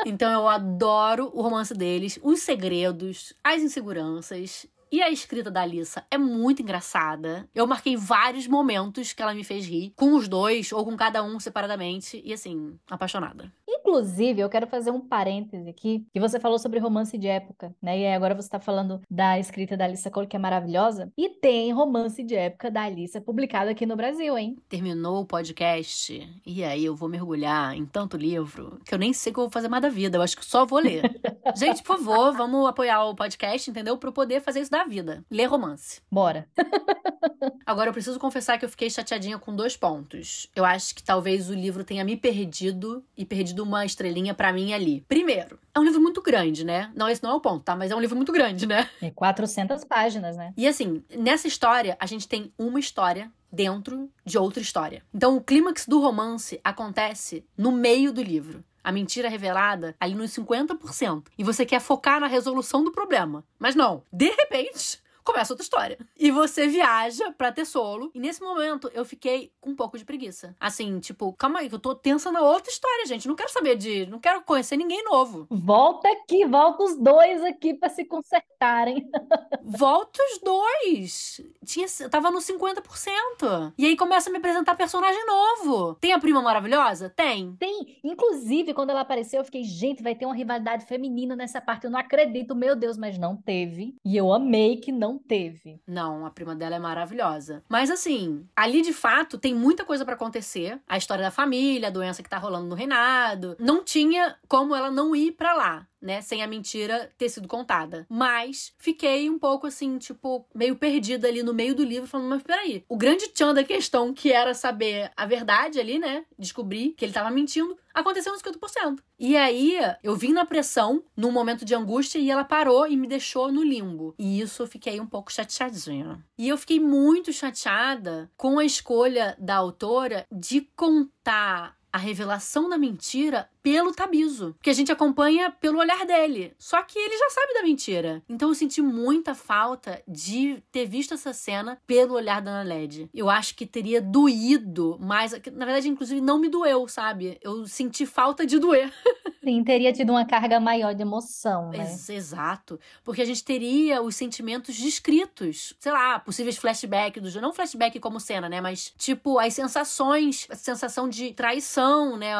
então 0.06 0.32
eu 0.32 0.48
adoro 0.48 1.30
o 1.34 1.42
romance 1.42 1.74
deles, 1.74 2.18
os 2.22 2.40
segredos, 2.40 3.34
as 3.44 3.62
inseguranças. 3.62 4.66
E 4.90 5.02
a 5.02 5.10
escrita 5.10 5.50
da 5.50 5.62
Alissa 5.62 6.06
é 6.10 6.16
muito 6.16 6.62
engraçada. 6.62 7.48
Eu 7.52 7.66
marquei 7.66 7.96
vários 7.96 8.46
momentos 8.46 9.12
que 9.12 9.20
ela 9.20 9.34
me 9.34 9.42
fez 9.42 9.66
rir, 9.66 9.92
com 9.96 10.14
os 10.14 10.28
dois 10.28 10.72
ou 10.72 10.84
com 10.84 10.96
cada 10.96 11.24
um 11.24 11.40
separadamente, 11.40 12.22
e 12.24 12.32
assim, 12.32 12.78
apaixonada. 12.88 13.52
Inclusive, 13.86 14.40
eu 14.40 14.48
quero 14.48 14.66
fazer 14.66 14.90
um 14.90 15.00
parêntese 15.00 15.70
aqui, 15.70 16.04
que 16.12 16.18
você 16.18 16.40
falou 16.40 16.58
sobre 16.58 16.80
romance 16.80 17.16
de 17.16 17.28
época, 17.28 17.72
né? 17.80 18.00
E 18.00 18.06
agora 18.08 18.34
você 18.34 18.48
está 18.48 18.58
falando 18.58 19.00
da 19.08 19.38
escrita 19.38 19.76
da 19.76 19.84
Alissa 19.84 20.10
Cole, 20.10 20.26
que 20.26 20.34
é 20.34 20.40
maravilhosa. 20.40 21.12
E 21.16 21.28
tem 21.28 21.72
romance 21.72 22.20
de 22.24 22.34
época 22.34 22.68
da 22.68 22.82
Alissa 22.82 23.20
publicado 23.20 23.70
aqui 23.70 23.86
no 23.86 23.94
Brasil, 23.94 24.36
hein? 24.36 24.56
Terminou 24.68 25.20
o 25.20 25.24
podcast, 25.24 26.28
e 26.44 26.64
aí 26.64 26.84
eu 26.84 26.96
vou 26.96 27.08
mergulhar 27.08 27.76
em 27.76 27.86
tanto 27.86 28.16
livro, 28.16 28.80
que 28.84 28.92
eu 28.92 28.98
nem 28.98 29.12
sei 29.12 29.30
o 29.30 29.34
que 29.34 29.38
eu 29.38 29.44
vou 29.44 29.52
fazer 29.52 29.68
mais 29.68 29.82
da 29.82 29.88
vida, 29.88 30.18
eu 30.18 30.22
acho 30.22 30.36
que 30.36 30.44
só 30.44 30.66
vou 30.66 30.80
ler. 30.80 31.02
Gente, 31.54 31.84
por 31.84 31.96
favor, 31.96 32.32
vamos 32.36 32.66
apoiar 32.66 33.04
o 33.04 33.14
podcast, 33.14 33.70
entendeu? 33.70 33.96
Para 33.96 34.08
eu 34.08 34.12
poder 34.12 34.42
fazer 34.42 34.62
isso 34.62 34.70
da 34.70 34.82
vida. 34.82 35.24
Ler 35.30 35.46
romance. 35.46 36.00
Bora. 36.10 36.48
Agora, 37.64 37.90
eu 37.90 37.92
preciso 37.92 38.18
confessar 38.18 38.58
que 38.58 38.64
eu 38.64 38.68
fiquei 38.68 38.90
chateadinha 38.90 39.38
com 39.38 39.54
dois 39.54 39.76
pontos. 39.76 40.48
Eu 40.54 40.64
acho 40.64 40.94
que 40.94 41.02
talvez 41.02 41.50
o 41.50 41.54
livro 41.54 41.84
tenha 41.84 42.04
me 42.04 42.16
perdido 42.16 43.04
e 43.16 43.24
perdido 43.24 43.62
uma 43.62 43.75
uma 43.76 43.86
estrelinha 43.86 44.34
para 44.34 44.52
mim 44.52 44.72
ali. 44.72 45.04
Primeiro, 45.08 45.58
é 45.74 45.78
um 45.78 45.84
livro 45.84 46.00
muito 46.00 46.22
grande, 46.22 46.64
né? 46.64 46.90
Não, 46.94 47.08
esse 47.08 47.22
não 47.22 47.30
é 47.30 47.34
o 47.34 47.40
ponto, 47.40 47.62
tá? 47.64 47.76
Mas 47.76 47.90
é 47.90 47.96
um 47.96 48.00
livro 48.00 48.16
muito 48.16 48.32
grande, 48.32 48.66
né? 48.66 48.88
É 49.00 49.10
400 49.10 49.84
páginas, 49.84 50.36
né? 50.36 50.52
E 50.56 50.66
assim, 50.66 51.02
nessa 51.16 51.46
história, 51.46 51.96
a 52.00 52.06
gente 52.06 52.26
tem 52.26 52.52
uma 52.58 52.80
história 52.80 53.30
dentro 53.50 54.10
de 54.24 54.36
outra 54.38 54.60
história. 54.60 55.02
Então, 55.14 55.36
o 55.36 55.40
clímax 55.40 55.86
do 55.86 56.00
romance 56.00 56.60
acontece 56.62 57.44
no 57.56 57.72
meio 57.72 58.12
do 58.12 58.22
livro 58.22 58.64
a 58.86 58.92
mentira 58.92 59.28
revelada 59.28 59.96
ali 59.98 60.14
nos 60.14 60.30
50%. 60.30 61.24
E 61.36 61.42
você 61.42 61.66
quer 61.66 61.80
focar 61.80 62.20
na 62.20 62.28
resolução 62.28 62.84
do 62.84 62.92
problema. 62.92 63.44
Mas 63.58 63.74
não. 63.74 64.04
De 64.12 64.30
repente, 64.30 65.00
começa 65.26 65.52
outra 65.52 65.64
história. 65.64 65.98
E 66.16 66.30
você 66.30 66.68
viaja 66.68 67.32
pra 67.32 67.52
ter 67.52 67.64
solo. 67.66 68.10
E 68.14 68.20
nesse 68.20 68.40
momento 68.40 68.90
eu 68.94 69.04
fiquei 69.04 69.52
com 69.60 69.70
um 69.70 69.76
pouco 69.76 69.98
de 69.98 70.04
preguiça. 70.04 70.54
Assim, 70.58 70.98
tipo, 71.00 71.32
calma 71.34 71.58
aí, 71.58 71.68
que 71.68 71.74
eu 71.74 71.80
tô 71.80 71.94
tensa 71.94 72.30
na 72.32 72.40
outra 72.40 72.70
história, 72.70 73.06
gente. 73.06 73.28
Não 73.28 73.34
quero 73.34 73.50
saber 73.50 73.76
de. 73.76 74.06
Não 74.06 74.20
quero 74.20 74.42
conhecer 74.42 74.76
ninguém 74.76 75.02
novo. 75.04 75.46
Volta 75.50 76.08
aqui, 76.08 76.46
volta 76.46 76.84
os 76.84 76.96
dois 76.96 77.42
aqui 77.44 77.74
pra 77.74 77.88
se 77.88 78.04
consertar. 78.04 78.46
Voltarem. 78.56 79.08
Volta 79.62 80.18
os 80.32 80.40
dois. 80.40 81.40
Tinha, 81.64 81.86
tava 82.10 82.30
no 82.30 82.38
50%. 82.38 83.72
E 83.76 83.86
aí 83.86 83.96
começa 83.96 84.30
a 84.30 84.32
me 84.32 84.38
apresentar 84.38 84.74
personagem 84.74 85.24
novo. 85.26 85.94
Tem 85.96 86.12
a 86.12 86.18
prima 86.18 86.40
maravilhosa? 86.40 87.10
Tem. 87.10 87.54
Tem. 87.56 87.98
Inclusive, 88.02 88.72
quando 88.74 88.90
ela 88.90 89.00
apareceu, 89.00 89.40
eu 89.40 89.44
fiquei, 89.44 89.64
gente, 89.64 90.02
vai 90.02 90.14
ter 90.14 90.24
uma 90.24 90.34
rivalidade 90.34 90.86
feminina 90.86 91.36
nessa 91.36 91.60
parte. 91.60 91.84
Eu 91.84 91.90
não 91.90 91.98
acredito, 91.98 92.54
meu 92.54 92.74
Deus, 92.74 92.96
mas 92.96 93.18
não 93.18 93.36
teve. 93.36 93.96
E 94.04 94.16
eu 94.16 94.32
amei 94.32 94.76
que 94.76 94.92
não 94.92 95.18
teve. 95.18 95.80
Não, 95.86 96.24
a 96.24 96.30
prima 96.30 96.54
dela 96.54 96.76
é 96.76 96.80
maravilhosa. 96.80 97.62
Mas 97.68 97.90
assim, 97.90 98.46
ali 98.54 98.82
de 98.82 98.92
fato 98.92 99.38
tem 99.38 99.54
muita 99.54 99.84
coisa 99.84 100.04
para 100.04 100.14
acontecer. 100.14 100.80
A 100.88 100.96
história 100.96 101.24
da 101.24 101.30
família, 101.30 101.88
a 101.88 101.92
doença 101.92 102.22
que 102.22 102.30
tá 102.30 102.38
rolando 102.38 102.66
no 102.66 102.74
reinado. 102.74 103.56
Não 103.58 103.84
tinha 103.84 104.36
como 104.48 104.74
ela 104.74 104.90
não 104.90 105.14
ir 105.14 105.32
para 105.32 105.54
lá 105.54 105.86
né, 106.00 106.20
sem 106.20 106.42
a 106.42 106.46
mentira 106.46 107.10
ter 107.16 107.28
sido 107.28 107.48
contada. 107.48 108.06
Mas 108.08 108.72
fiquei 108.78 109.28
um 109.30 109.38
pouco 109.38 109.66
assim, 109.66 109.98
tipo, 109.98 110.46
meio 110.54 110.76
perdida 110.76 111.28
ali 111.28 111.42
no 111.42 111.54
meio 111.54 111.74
do 111.74 111.84
livro, 111.84 112.08
falando, 112.08 112.28
mas 112.28 112.42
peraí, 112.42 112.84
o 112.88 112.96
grande 112.96 113.28
tchan 113.28 113.54
da 113.54 113.64
questão, 113.64 114.12
que 114.12 114.32
era 114.32 114.54
saber 114.54 115.10
a 115.16 115.26
verdade 115.26 115.80
ali, 115.80 115.98
né, 115.98 116.24
descobrir 116.38 116.94
que 116.96 117.04
ele 117.04 117.12
tava 117.12 117.30
mentindo, 117.30 117.76
aconteceu 117.94 118.32
nos 118.32 118.42
50%. 118.42 118.98
E 119.18 119.36
aí, 119.36 119.78
eu 120.02 120.14
vim 120.14 120.32
na 120.32 120.44
pressão, 120.44 121.02
num 121.16 121.32
momento 121.32 121.64
de 121.64 121.74
angústia, 121.74 122.18
e 122.18 122.30
ela 122.30 122.44
parou 122.44 122.86
e 122.86 122.96
me 122.96 123.06
deixou 123.06 123.50
no 123.50 123.62
limbo. 123.62 124.14
E 124.18 124.40
isso 124.40 124.62
eu 124.62 124.66
fiquei 124.66 125.00
um 125.00 125.06
pouco 125.06 125.32
chateadinha. 125.32 126.22
E 126.36 126.48
eu 126.48 126.58
fiquei 126.58 126.78
muito 126.78 127.32
chateada 127.32 128.30
com 128.36 128.58
a 128.58 128.64
escolha 128.64 129.34
da 129.38 129.56
autora 129.56 130.26
de 130.30 130.68
contar 130.76 131.76
a 131.96 131.98
revelação 131.98 132.68
da 132.68 132.76
mentira 132.76 133.48
pelo 133.66 133.90
Tabiso, 133.90 134.54
que 134.62 134.70
a 134.70 134.72
gente 134.72 134.92
acompanha 134.92 135.50
pelo 135.50 135.80
olhar 135.80 136.06
dele. 136.06 136.54
Só 136.56 136.80
que 136.84 136.96
ele 136.96 137.18
já 137.18 137.30
sabe 137.30 137.54
da 137.54 137.64
mentira. 137.64 138.22
Então 138.28 138.50
eu 138.50 138.54
senti 138.54 138.80
muita 138.80 139.34
falta 139.34 140.00
de 140.06 140.62
ter 140.70 140.86
visto 140.86 141.14
essa 141.14 141.32
cena 141.32 141.76
pelo 141.84 142.14
olhar 142.14 142.40
da 142.40 142.52
Ana 142.52 142.62
Led. 142.62 143.10
Eu 143.12 143.28
acho 143.28 143.56
que 143.56 143.66
teria 143.66 144.00
doído 144.00 144.96
mais, 145.00 145.32
na 145.32 145.64
verdade 145.66 145.88
inclusive 145.88 146.20
não 146.20 146.38
me 146.38 146.48
doeu, 146.48 146.86
sabe? 146.86 147.38
Eu 147.42 147.66
senti 147.66 148.06
falta 148.06 148.46
de 148.46 148.56
doer. 148.56 148.92
Sim, 149.46 149.62
teria 149.62 149.92
tido 149.92 150.10
uma 150.10 150.24
carga 150.24 150.58
maior 150.58 150.92
de 150.92 151.02
emoção, 151.02 151.70
né? 151.70 151.78
Ex 151.78 152.08
exato. 152.08 152.80
Porque 153.04 153.22
a 153.22 153.24
gente 153.24 153.44
teria 153.44 154.02
os 154.02 154.16
sentimentos 154.16 154.74
descritos. 154.74 155.72
Sei 155.78 155.92
lá, 155.92 156.18
possíveis 156.18 156.56
flashbacks 156.56 157.22
do 157.22 157.40
Não 157.40 157.52
flashback 157.52 158.00
como 158.00 158.18
cena, 158.18 158.48
né? 158.48 158.60
Mas, 158.60 158.92
tipo, 158.98 159.38
as 159.38 159.54
sensações, 159.54 160.48
a 160.50 160.56
sensação 160.56 161.08
de 161.08 161.32
traição, 161.32 162.16
né? 162.16 162.30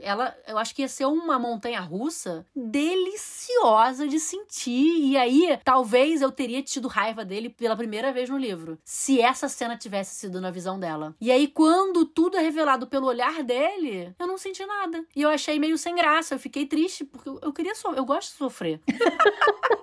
Ela, 0.00 0.34
eu 0.48 0.56
acho 0.56 0.65
que 0.74 0.82
ia 0.82 0.88
ser 0.88 1.06
uma 1.06 1.38
montanha 1.38 1.80
russa 1.80 2.46
deliciosa 2.54 4.06
de 4.06 4.18
sentir. 4.18 4.98
E 5.04 5.16
aí, 5.16 5.58
talvez 5.64 6.22
eu 6.22 6.30
teria 6.30 6.62
tido 6.62 6.88
raiva 6.88 7.24
dele 7.24 7.48
pela 7.48 7.76
primeira 7.76 8.12
vez 8.12 8.28
no 8.28 8.38
livro. 8.38 8.78
Se 8.84 9.20
essa 9.20 9.48
cena 9.48 9.76
tivesse 9.76 10.14
sido 10.14 10.40
na 10.40 10.50
visão 10.50 10.78
dela. 10.78 11.14
E 11.20 11.30
aí, 11.30 11.48
quando 11.48 12.04
tudo 12.04 12.36
é 12.36 12.40
revelado 12.40 12.86
pelo 12.86 13.06
olhar 13.06 13.42
dele, 13.42 14.14
eu 14.18 14.26
não 14.26 14.38
senti 14.38 14.64
nada. 14.64 15.04
E 15.14 15.22
eu 15.22 15.28
achei 15.28 15.58
meio 15.58 15.78
sem 15.78 15.94
graça. 15.94 16.34
Eu 16.34 16.38
fiquei 16.38 16.66
triste, 16.66 17.04
porque 17.04 17.28
eu, 17.28 17.52
queria 17.52 17.74
sofrer. 17.74 17.98
Eu 17.98 18.04
gosto 18.04 18.30
de 18.32 18.38
sofrer. 18.38 18.80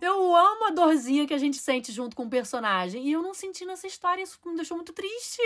eu 0.00 0.34
amo 0.34 0.66
a 0.66 0.70
dorzinha 0.70 1.26
que 1.26 1.34
a 1.34 1.38
gente 1.38 1.56
sente 1.58 1.92
junto 1.92 2.16
com 2.16 2.24
o 2.24 2.30
personagem. 2.30 3.06
E 3.06 3.12
eu 3.12 3.22
não 3.22 3.34
senti 3.34 3.64
nessa 3.64 3.86
história. 3.86 4.22
Isso 4.22 4.38
me 4.44 4.56
deixou 4.56 4.76
muito 4.76 4.92
triste. 4.92 5.40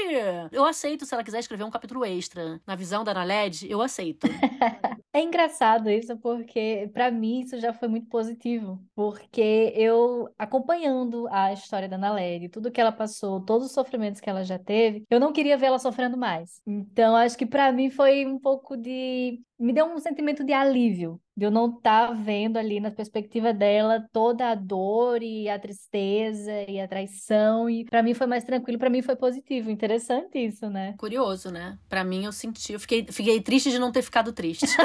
Eu 0.53 0.65
aceito 0.65 1.05
se 1.05 1.15
ela 1.15 1.25
quiser 1.25 1.41
escrever 1.41 1.65
um 1.65 1.71
capítulo 1.71 2.05
extra 2.05 2.61
na 2.67 2.75
visão 2.75 3.05
da 3.05 3.15
Naled, 3.15 3.71
eu 3.71 3.83
aceito. 3.83 4.27
É 5.17 5.23
engraçado 5.23 5.89
isso, 5.89 6.15
porque 6.19 6.91
para 6.93 7.11
mim 7.11 7.41
isso 7.41 7.59
já 7.59 7.73
foi 7.73 7.89
muito 7.89 8.07
positivo. 8.07 8.79
Porque 8.95 9.73
eu, 9.75 10.29
acompanhando 10.39 11.27
a 11.31 11.55
história 11.55 11.89
da 11.89 11.97
Naled, 11.97 12.51
tudo 12.51 12.71
que 12.71 12.79
ela 12.79 12.93
passou, 12.93 13.41
todos 13.41 13.69
os 13.69 13.73
sofrimentos 13.73 14.21
que 14.21 14.29
ela 14.29 14.45
já 14.45 14.59
teve, 14.59 15.05
eu 15.09 15.19
não 15.19 15.33
queria 15.33 15.57
ver 15.57 15.67
ela 15.69 15.79
sofrendo 15.79 16.19
mais. 16.19 16.61
Então, 16.67 17.17
acho 17.17 17.39
que 17.39 17.47
para 17.47 17.73
mim 17.73 17.89
foi 17.89 18.27
um 18.27 18.39
pouco 18.39 18.77
de 18.77 19.41
me 19.59 19.73
deu 19.73 19.87
um 19.87 19.99
sentimento 19.99 20.45
de 20.45 20.53
alívio, 20.53 21.21
de 21.37 21.47
eu 21.47 21.51
não 21.51 21.71
estar 21.71 22.09
tá 22.09 22.13
vendo 22.13 22.57
ali 22.57 22.79
na 22.79 22.91
perspectiva 22.91 23.53
dela 23.53 24.07
toda 24.13 24.51
a 24.51 24.55
dor 24.55 25.23
e 25.23 25.49
a 25.49 25.59
tristeza 25.59 26.53
e 26.69 26.81
a 26.81 26.87
traição 26.87 27.69
e 27.69 27.85
para 27.85 28.03
mim 28.03 28.15
foi 28.15 28.27
mais 28.27 28.45
tranquilo, 28.45 28.79
para 28.79 28.91
mim 28.91 29.03
foi 29.03 29.17
positivo, 29.17 29.71
interessante 29.71 30.39
isso, 30.39 30.69
né? 30.69 30.95
Curioso, 30.99 31.51
né? 31.51 31.79
Para 31.89 32.05
mim 32.05 32.25
eu 32.25 32.33
senti, 32.33 32.73
eu 32.73 32.81
fiquei, 32.81 33.07
fiquei 33.11 33.41
triste 33.41 33.71
de 33.71 33.79
não 33.79 33.91
ter 33.91 34.03
ficado 34.03 34.33
triste. 34.33 34.67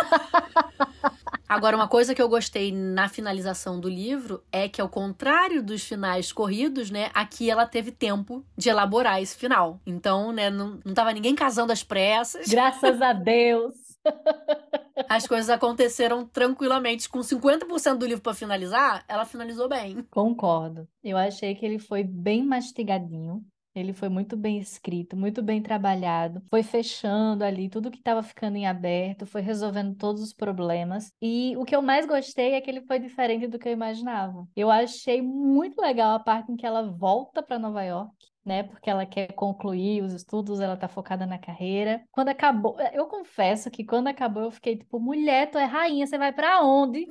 Agora, 1.51 1.75
uma 1.75 1.87
coisa 1.89 2.15
que 2.15 2.21
eu 2.21 2.29
gostei 2.29 2.71
na 2.71 3.09
finalização 3.09 3.77
do 3.77 3.89
livro 3.89 4.41
é 4.53 4.69
que, 4.69 4.79
ao 4.79 4.87
contrário 4.87 5.61
dos 5.61 5.83
finais 5.83 6.31
corridos, 6.31 6.89
né, 6.89 7.11
aqui 7.13 7.49
ela 7.49 7.65
teve 7.65 7.91
tempo 7.91 8.45
de 8.57 8.69
elaborar 8.69 9.21
esse 9.21 9.35
final. 9.35 9.77
Então, 9.85 10.31
né, 10.31 10.49
não, 10.49 10.79
não 10.85 10.93
tava 10.93 11.11
ninguém 11.11 11.35
casando 11.35 11.73
às 11.73 11.83
pressas. 11.83 12.47
Graças 12.47 13.01
a 13.01 13.11
Deus! 13.11 13.90
As 15.09 15.27
coisas 15.27 15.49
aconteceram 15.49 16.25
tranquilamente. 16.25 17.09
Com 17.09 17.19
50% 17.19 17.97
do 17.97 18.05
livro 18.05 18.21
para 18.21 18.33
finalizar, 18.33 19.03
ela 19.07 19.25
finalizou 19.25 19.67
bem. 19.67 20.03
Concordo. 20.09 20.87
Eu 21.03 21.17
achei 21.17 21.55
que 21.55 21.65
ele 21.65 21.79
foi 21.79 22.03
bem 22.03 22.43
mastigadinho. 22.45 23.45
Ele 23.73 23.93
foi 23.93 24.09
muito 24.09 24.35
bem 24.35 24.57
escrito, 24.59 25.15
muito 25.15 25.41
bem 25.41 25.61
trabalhado, 25.61 26.43
foi 26.49 26.61
fechando 26.61 27.43
ali 27.43 27.69
tudo 27.69 27.89
que 27.89 27.99
estava 27.99 28.21
ficando 28.21 28.57
em 28.57 28.67
aberto, 28.67 29.25
foi 29.25 29.39
resolvendo 29.41 29.95
todos 29.95 30.21
os 30.21 30.33
problemas. 30.33 31.09
E 31.21 31.55
o 31.55 31.63
que 31.63 31.73
eu 31.73 31.81
mais 31.81 32.05
gostei 32.05 32.53
é 32.53 32.59
que 32.61 32.69
ele 32.69 32.81
foi 32.81 32.99
diferente 32.99 33.47
do 33.47 33.57
que 33.57 33.69
eu 33.69 33.71
imaginava. 33.71 34.45
Eu 34.57 34.69
achei 34.69 35.21
muito 35.21 35.79
legal 35.79 36.15
a 36.15 36.19
parte 36.19 36.51
em 36.51 36.57
que 36.57 36.65
ela 36.65 36.91
volta 36.91 37.41
para 37.41 37.57
Nova 37.57 37.81
York 37.81 38.13
né? 38.45 38.63
Porque 38.63 38.89
ela 38.89 39.05
quer 39.05 39.33
concluir 39.33 40.03
os 40.03 40.13
estudos, 40.13 40.59
ela 40.59 40.77
tá 40.77 40.87
focada 40.87 41.25
na 41.25 41.37
carreira. 41.37 42.03
Quando 42.11 42.29
acabou, 42.29 42.77
eu 42.93 43.05
confesso 43.05 43.69
que 43.69 43.83
quando 43.83 44.07
acabou 44.07 44.43
eu 44.43 44.51
fiquei 44.51 44.77
tipo, 44.77 44.99
mulher, 44.99 45.49
tu 45.51 45.57
é 45.57 45.65
rainha, 45.65 46.07
você 46.07 46.17
vai 46.17 46.33
para 46.33 46.61
onde? 46.63 47.07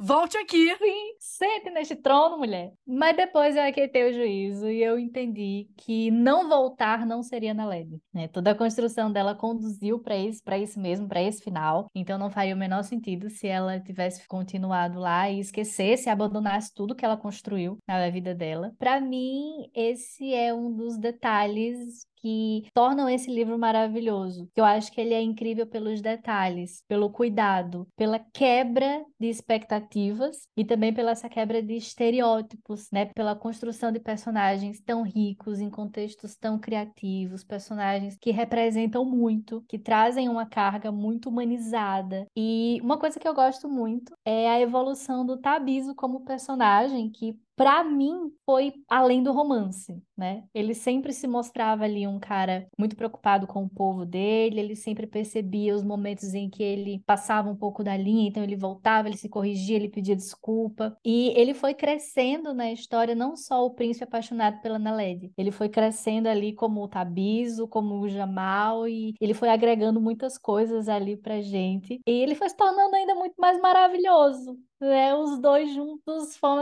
Volte 0.00 0.38
aqui. 0.38 0.76
Sim, 0.76 1.16
sente 1.18 1.70
neste 1.70 1.96
trono, 1.96 2.38
mulher. 2.38 2.72
Mas 2.86 3.16
depois 3.16 3.56
eu 3.56 3.62
aquietei 3.62 4.08
o 4.08 4.12
juízo 4.14 4.68
e 4.68 4.80
eu 4.82 4.96
entendi 4.96 5.68
que 5.76 6.08
não 6.10 6.48
voltar 6.48 7.04
não 7.04 7.22
seria 7.22 7.52
na 7.52 7.66
LED. 7.66 8.00
Né? 8.14 8.28
Toda 8.28 8.52
a 8.52 8.54
construção 8.54 9.10
dela 9.10 9.34
conduziu 9.34 9.98
para 9.98 10.16
isso, 10.16 10.42
para 10.44 10.56
isso 10.56 10.78
mesmo, 10.78 11.08
para 11.08 11.22
esse 11.22 11.42
final. 11.42 11.90
Então 11.94 12.16
não 12.16 12.30
faria 12.30 12.54
o 12.54 12.58
menor 12.58 12.84
sentido 12.84 13.28
se 13.28 13.48
ela 13.48 13.80
tivesse 13.80 14.26
continuado 14.28 15.00
lá 15.00 15.28
e 15.28 15.40
esquecesse, 15.40 16.08
abandonasse 16.08 16.72
tudo 16.72 16.94
que 16.94 17.04
ela 17.04 17.16
construiu 17.16 17.78
na 17.86 18.08
vida 18.08 18.34
dela. 18.34 18.72
Para 18.78 19.00
mim, 19.00 19.68
esse 19.74 20.32
é 20.32 20.54
um 20.54 20.72
dos 20.72 20.96
detalhes 20.96 22.06
que 22.20 22.64
tornam 22.74 23.08
esse 23.08 23.30
livro 23.30 23.58
maravilhoso. 23.58 24.48
Eu 24.56 24.64
acho 24.64 24.92
que 24.92 25.00
ele 25.00 25.14
é 25.14 25.22
incrível 25.22 25.66
pelos 25.66 26.00
detalhes, 26.00 26.82
pelo 26.88 27.10
cuidado, 27.10 27.86
pela 27.96 28.18
quebra 28.18 29.04
de 29.18 29.28
expectativas 29.28 30.48
e 30.56 30.64
também 30.64 30.92
pela 30.92 31.12
essa 31.12 31.28
quebra 31.28 31.62
de 31.62 31.74
estereótipos, 31.74 32.88
né? 32.92 33.06
Pela 33.06 33.34
construção 33.34 33.90
de 33.90 34.00
personagens 34.00 34.80
tão 34.80 35.02
ricos 35.02 35.60
em 35.60 35.70
contextos 35.70 36.36
tão 36.36 36.58
criativos, 36.58 37.44
personagens 37.44 38.16
que 38.20 38.30
representam 38.30 39.04
muito, 39.04 39.64
que 39.68 39.78
trazem 39.78 40.28
uma 40.28 40.46
carga 40.46 40.92
muito 40.92 41.28
humanizada. 41.28 42.26
E 42.36 42.78
uma 42.82 42.98
coisa 42.98 43.18
que 43.18 43.26
eu 43.26 43.34
gosto 43.34 43.68
muito 43.68 44.14
é 44.24 44.48
a 44.48 44.60
evolução 44.60 45.24
do 45.24 45.38
Tabiso 45.38 45.94
como 45.94 46.24
personagem 46.24 47.10
que 47.10 47.36
para 47.58 47.82
mim 47.82 48.30
foi 48.46 48.72
além 48.88 49.20
do 49.20 49.32
romance, 49.32 50.00
né? 50.16 50.44
Ele 50.54 50.74
sempre 50.74 51.12
se 51.12 51.26
mostrava 51.26 51.82
ali 51.82 52.06
um 52.06 52.20
cara 52.20 52.68
muito 52.78 52.94
preocupado 52.94 53.48
com 53.48 53.64
o 53.64 53.68
povo 53.68 54.06
dele, 54.06 54.60
ele 54.60 54.76
sempre 54.76 55.08
percebia 55.08 55.74
os 55.74 55.82
momentos 55.82 56.34
em 56.34 56.48
que 56.48 56.62
ele 56.62 57.02
passava 57.04 57.50
um 57.50 57.56
pouco 57.56 57.82
da 57.82 57.96
linha, 57.96 58.28
então 58.28 58.44
ele 58.44 58.54
voltava, 58.54 59.08
ele 59.08 59.16
se 59.16 59.28
corrigia, 59.28 59.74
ele 59.74 59.88
pedia 59.88 60.14
desculpa. 60.14 60.96
E 61.04 61.32
ele 61.36 61.52
foi 61.52 61.74
crescendo 61.74 62.54
na 62.54 62.70
história, 62.70 63.12
não 63.12 63.36
só 63.36 63.66
o 63.66 63.74
príncipe 63.74 64.04
apaixonado 64.04 64.62
pela 64.62 64.78
Naled, 64.78 65.32
ele 65.36 65.50
foi 65.50 65.68
crescendo 65.68 66.28
ali 66.28 66.52
como 66.52 66.80
o 66.80 66.88
Tabiso, 66.88 67.66
como 67.66 67.98
o 67.98 68.08
Jamal, 68.08 68.86
e 68.86 69.14
ele 69.20 69.34
foi 69.34 69.48
agregando 69.48 70.00
muitas 70.00 70.38
coisas 70.38 70.88
ali 70.88 71.16
pra 71.16 71.40
gente. 71.40 72.00
E 72.06 72.10
ele 72.10 72.36
foi 72.36 72.48
se 72.48 72.56
tornando 72.56 72.94
ainda 72.94 73.16
muito 73.16 73.34
mais 73.36 73.60
maravilhoso, 73.60 74.56
né? 74.80 75.12
Os 75.16 75.40
dois 75.40 75.74
juntos 75.74 75.97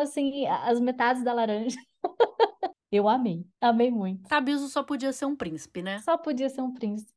assim 0.07 0.47
as 0.47 0.81
metades 0.81 1.23
da 1.23 1.33
laranja. 1.33 1.79
Eu 2.90 3.09
amei, 3.09 3.45
amei 3.61 3.90
muito. 3.90 4.29
Tabiso 4.29 4.69
só 4.69 4.83
podia 4.83 5.12
ser 5.12 5.27
um 5.27 5.37
príncipe, 5.37 5.83
né? 5.83 5.99
Só 6.01 6.16
podia 6.16 6.49
ser 6.49 6.62
um 6.62 6.73
príncipe. 6.73 7.12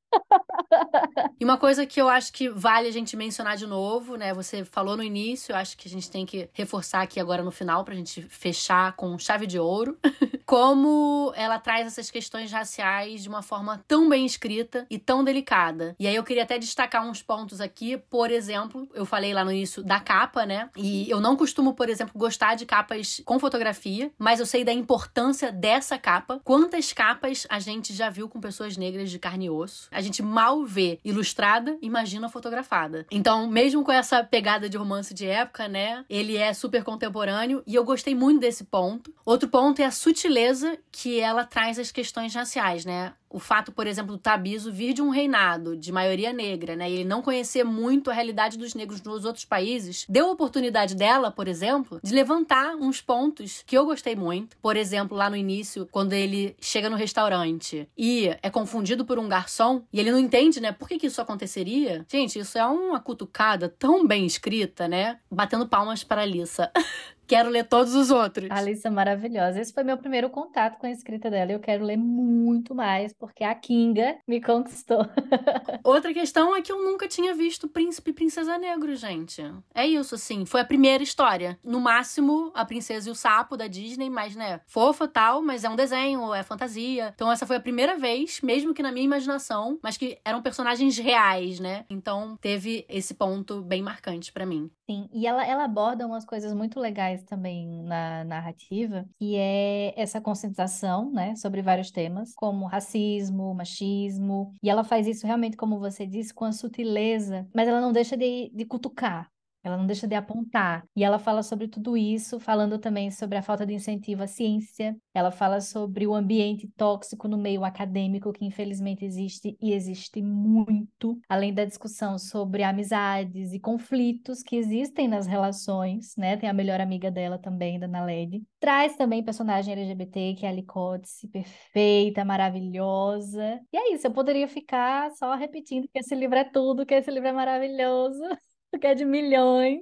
E 1.40 1.44
uma 1.46 1.58
coisa 1.58 1.86
que 1.86 2.02
eu 2.02 2.10
acho 2.10 2.32
que 2.32 2.50
vale 2.50 2.88
a 2.88 2.92
gente 2.92 3.16
mencionar 3.16 3.58
de 3.58 3.66
novo, 3.66 4.16
né? 4.16 4.34
Você 4.34 4.64
falou 4.64 4.96
no 4.96 5.04
início, 5.04 5.52
eu 5.52 5.56
acho 5.56 5.78
que 5.78 5.88
a 5.88 5.92
gente 5.92 6.10
tem 6.10 6.26
que 6.26 6.50
reforçar 6.54 7.02
aqui 7.02 7.20
agora 7.20 7.44
no 7.44 7.52
final 7.52 7.84
pra 7.84 7.96
gente 7.96 8.22
fechar 8.24 8.94
com 8.94 9.18
chave 9.18 9.48
de 9.48 9.60
ouro. 9.60 9.98
Como 10.46 11.32
ela 11.36 11.60
traz 11.60 11.86
essas 11.86 12.10
questões 12.10 12.52
raciais 12.52 13.22
de 13.22 13.30
uma 13.30 13.44
forma 13.44 13.84
tão 13.88 14.10
bem 14.10 14.26
escrita 14.26 14.88
e 14.90 14.98
tão 14.98 15.24
delicada. 15.24 15.96
E 16.00 16.08
aí 16.08 16.16
eu 16.16 16.24
queria 16.24 16.44
até 16.44 16.58
destacar 16.58 17.08
uns 17.08 17.22
pontos 17.22 17.62
aqui, 17.62 17.98
por 17.98 18.32
exemplo, 18.32 18.90
eu 18.96 19.06
falei 19.06 19.32
lá 19.32 19.46
no 19.46 19.52
início 19.52 19.84
da 19.84 20.00
capa, 20.00 20.46
né? 20.46 20.70
E 20.76 21.10
eu 21.10 21.20
não 21.20 21.36
costumo, 21.36 21.74
por 21.74 21.88
exemplo, 21.88 22.14
gostar 22.18 22.56
de 22.56 22.66
capas 22.66 23.22
com 23.26 23.40
fotografia, 23.40 24.12
mas 24.18 24.40
eu 24.40 24.46
sei 24.46 24.64
da 24.64 24.74
importância 24.74 25.52
dessa 25.52 25.98
capa. 26.00 26.42
Quantas 26.44 26.92
capas 26.94 27.46
a 27.50 27.60
gente 27.60 27.94
já 27.94 28.10
viu 28.10 28.28
com 28.28 28.40
pessoas 28.40 28.76
negras 28.76 29.12
de 29.12 29.20
carne 29.20 29.46
e 29.46 29.50
osso? 29.50 29.88
A 30.00 30.02
gente 30.02 30.24
mal 30.24 30.64
vê 30.64 30.98
ilustrada, 31.04 31.78
imagina 31.82 32.30
fotografada. 32.30 33.06
Então, 33.12 33.50
mesmo 33.50 33.84
com 33.84 33.92
essa 33.92 34.24
pegada 34.24 34.70
de 34.70 34.78
romance 34.78 35.14
de 35.14 35.26
época, 35.26 35.68
né? 35.68 36.06
Ele 36.10 36.38
é 36.38 36.54
super 36.54 36.86
contemporâneo 36.86 37.62
e 37.68 37.76
eu 37.76 37.84
gostei 37.84 38.16
muito 38.16 38.40
desse 38.40 38.64
ponto. 38.64 39.14
Outro 39.26 39.50
ponto 39.50 39.82
é 39.82 39.86
a 39.86 39.92
sutileza 39.92 40.78
que 40.90 41.20
ela 41.20 41.44
traz 41.44 41.78
as 41.78 41.92
questões 41.92 42.34
raciais, 42.34 42.86
né? 42.86 43.12
O 43.30 43.40
fato, 43.40 43.72
por 43.72 43.88
exemplo, 43.88 44.16
do 44.16 44.18
Tabiso 44.18 44.72
vir 44.72 44.94
de 44.94 45.02
um 45.02 45.10
reinado 45.10 45.76
de 45.76 45.92
maioria 45.92 46.34
negra, 46.34 46.76
né, 46.76 46.90
e 46.90 46.96
ele 46.96 47.04
não 47.04 47.22
conhecer 47.22 47.64
muito 47.64 48.10
a 48.10 48.14
realidade 48.14 48.58
dos 48.58 48.74
negros 48.74 49.02
nos 49.02 49.26
outros 49.26 49.46
países, 49.46 50.06
deu 50.10 50.28
a 50.28 50.32
oportunidade 50.32 50.96
dela, 50.96 51.32
por 51.32 51.48
exemplo, 51.48 52.00
de 52.04 52.14
levantar 52.14 52.76
uns 52.76 53.02
pontos 53.02 53.64
que 53.66 53.78
eu 53.78 53.86
gostei 53.86 54.16
muito. 54.16 54.58
Por 54.62 54.76
exemplo, 54.76 55.16
lá 55.16 55.30
no 55.30 55.36
início, 55.36 55.88
quando 55.92 56.14
ele 56.14 56.56
chega 56.60 56.90
no 56.90 56.96
restaurante 56.96 57.88
e 57.98 58.36
é 58.42 58.50
confundido 58.50 59.06
por 59.06 59.20
um 59.20 59.30
garçom 59.30 59.84
e 59.92 60.00
ele 60.00 60.12
não 60.12 60.20
entende, 60.20 60.60
né, 60.60 60.72
por 60.72 60.88
que, 60.88 60.98
que 60.98 61.08
isso 61.08 61.22
aconteceria. 61.22 62.06
Gente, 62.10 62.40
isso 62.40 62.58
é 62.58 62.66
uma 62.66 63.00
cutucada 63.00 63.70
tão 63.70 64.06
bem 64.06 64.26
escrita, 64.26 64.88
né? 64.88 65.20
Batendo 65.30 65.68
palmas 65.68 66.04
para 66.04 66.22
a 66.22 66.26
Lissa. 66.26 66.72
Quero 67.30 67.48
ler 67.48 67.64
todos 67.64 67.94
os 67.94 68.10
outros. 68.10 68.50
A 68.50 68.56
Alice 68.56 68.86
é 68.88 68.90
maravilhosa. 68.90 69.62
Esse 69.62 69.72
foi 69.72 69.84
meu 69.84 70.00
primeiro 70.00 70.32
contato 70.32 70.80
com 70.80 70.88
a 70.88 70.90
escrita 70.90 71.30
dela. 71.30 71.52
Eu 71.52 71.60
quero 71.60 71.86
ler 71.86 71.96
muito 71.96 72.74
mais, 72.74 73.14
porque 73.14 73.44
a 73.44 73.54
Kinga 73.54 74.18
me 74.28 74.42
conquistou. 74.42 75.06
Outra 75.86 76.12
questão 76.12 76.56
é 76.56 76.62
que 76.64 76.72
eu 76.72 76.84
nunca 76.84 77.08
tinha 77.08 77.36
visto 77.36 77.68
Príncipe 77.68 78.10
e 78.10 78.14
Princesa 78.16 78.58
Negro, 78.58 78.96
gente. 78.96 79.44
É 79.76 79.86
isso, 79.86 80.16
assim. 80.16 80.44
Foi 80.44 80.62
a 80.62 80.66
primeira 80.66 81.04
história. 81.04 81.60
No 81.64 81.80
máximo, 81.80 82.52
a 82.56 82.66
Princesa 82.66 83.10
e 83.10 83.12
o 83.12 83.16
Sapo 83.16 83.56
da 83.56 83.68
Disney, 83.68 84.10
mas, 84.10 84.36
né, 84.36 84.62
fofa 84.66 85.08
tal, 85.08 85.44
mas 85.44 85.64
é 85.64 85.70
um 85.70 85.76
desenho, 85.76 86.34
é 86.34 86.42
fantasia. 86.42 87.12
Então, 87.14 87.32
essa 87.32 87.46
foi 87.46 87.58
a 87.58 87.62
primeira 87.62 87.96
vez, 87.96 88.42
mesmo 88.42 88.74
que 88.74 88.82
na 88.82 88.92
minha 88.92 89.06
imaginação, 89.06 89.78
mas 89.84 89.98
que 89.98 90.18
eram 90.26 90.42
personagens 90.42 90.98
reais, 90.98 91.60
né? 91.60 91.86
Então, 91.92 92.36
teve 92.42 92.88
esse 92.90 93.14
ponto 93.14 93.62
bem 93.62 93.84
marcante 93.84 94.34
para 94.34 94.48
mim. 94.48 94.72
Sim, 94.90 95.08
e 95.14 95.28
ela, 95.28 95.46
ela 95.46 95.66
aborda 95.66 96.08
umas 96.08 96.26
coisas 96.26 96.52
muito 96.52 96.80
legais 96.80 97.24
também 97.24 97.84
na 97.84 98.24
narrativa, 98.24 99.08
que 99.20 99.36
é 99.36 99.94
essa 99.96 100.20
conscientização, 100.20 101.12
né, 101.12 101.36
sobre 101.36 101.62
vários 101.62 101.92
temas, 101.92 102.34
como 102.34 102.66
racismo, 102.66 103.54
machismo, 103.54 104.56
e 104.64 104.70
ela 104.70 104.84
faz 104.84 105.06
isso 105.06 105.28
realmente, 105.28 105.56
como 105.56 105.78
você 105.80 106.08
disse, 106.08 106.34
com 106.34 106.44
a 106.44 106.52
sutileza, 106.52 107.48
mas 107.54 107.68
ela 107.68 107.80
não 107.80 107.92
deixa 107.94 108.18
de, 108.18 108.50
de 108.52 108.66
cutucar, 108.66 109.30
ela 109.64 109.78
não 109.78 109.86
deixa 109.86 110.08
de 110.08 110.16
apontar. 110.16 110.84
E 110.96 111.04
ela 111.04 111.20
fala 111.20 111.44
sobre 111.44 111.68
tudo 111.68 111.98
isso, 111.98 112.40
falando 112.40 112.80
também 112.80 113.12
sobre 113.12 113.38
a 113.38 113.42
falta 113.42 113.66
de 113.66 113.74
incentivo 113.74 114.24
à 114.24 114.28
ciência. 114.28 114.96
Ela 115.14 115.32
fala 115.32 115.62
sobre 115.62 116.08
o 116.08 116.14
ambiente 116.14 116.68
tóxico 116.78 117.28
no 117.28 117.38
meio 117.38 117.64
acadêmico, 117.66 118.32
que 118.32 118.46
infelizmente 118.46 119.06
existe 119.06 119.58
e 119.62 119.74
existe 119.74 120.22
muito. 120.22 121.20
Além 121.28 121.54
da 121.54 121.66
discussão 121.66 122.18
sobre 122.18 122.64
amizades 122.64 123.54
e 123.54 123.60
conflitos 123.60 124.42
que 124.42 124.56
existem 124.56 125.08
nas 125.08 125.28
relações, 125.28 126.16
né? 126.18 126.38
Tem 126.38 126.50
a 126.50 126.54
melhor 126.54 126.80
amiga 126.80 127.12
dela 127.12 127.38
também, 127.38 127.80
da 127.80 127.88
Naledi. 127.88 128.44
Traz 128.60 128.96
também 128.96 129.24
personagem 129.24 129.74
LGBT, 129.74 130.36
que 130.36 130.46
é 130.46 130.50
a 130.50 130.52
Licote, 130.52 131.28
perfeita, 131.32 132.24
maravilhosa. 132.26 133.60
E 133.72 133.78
é 133.78 133.94
isso, 133.94 134.08
eu 134.08 134.12
poderia 134.12 134.48
ficar 134.48 135.12
só 135.12 135.36
repetindo 135.36 135.88
que 135.92 136.00
esse 136.00 136.16
livro 136.16 136.38
é 136.38 136.44
tudo, 136.44 136.86
que 136.86 136.94
esse 136.94 137.12
livro 137.12 137.28
é 137.28 137.34
maravilhoso. 137.34 138.20
que 138.80 138.88
é 138.88 138.96
de 138.96 139.06
milhões. 139.06 139.80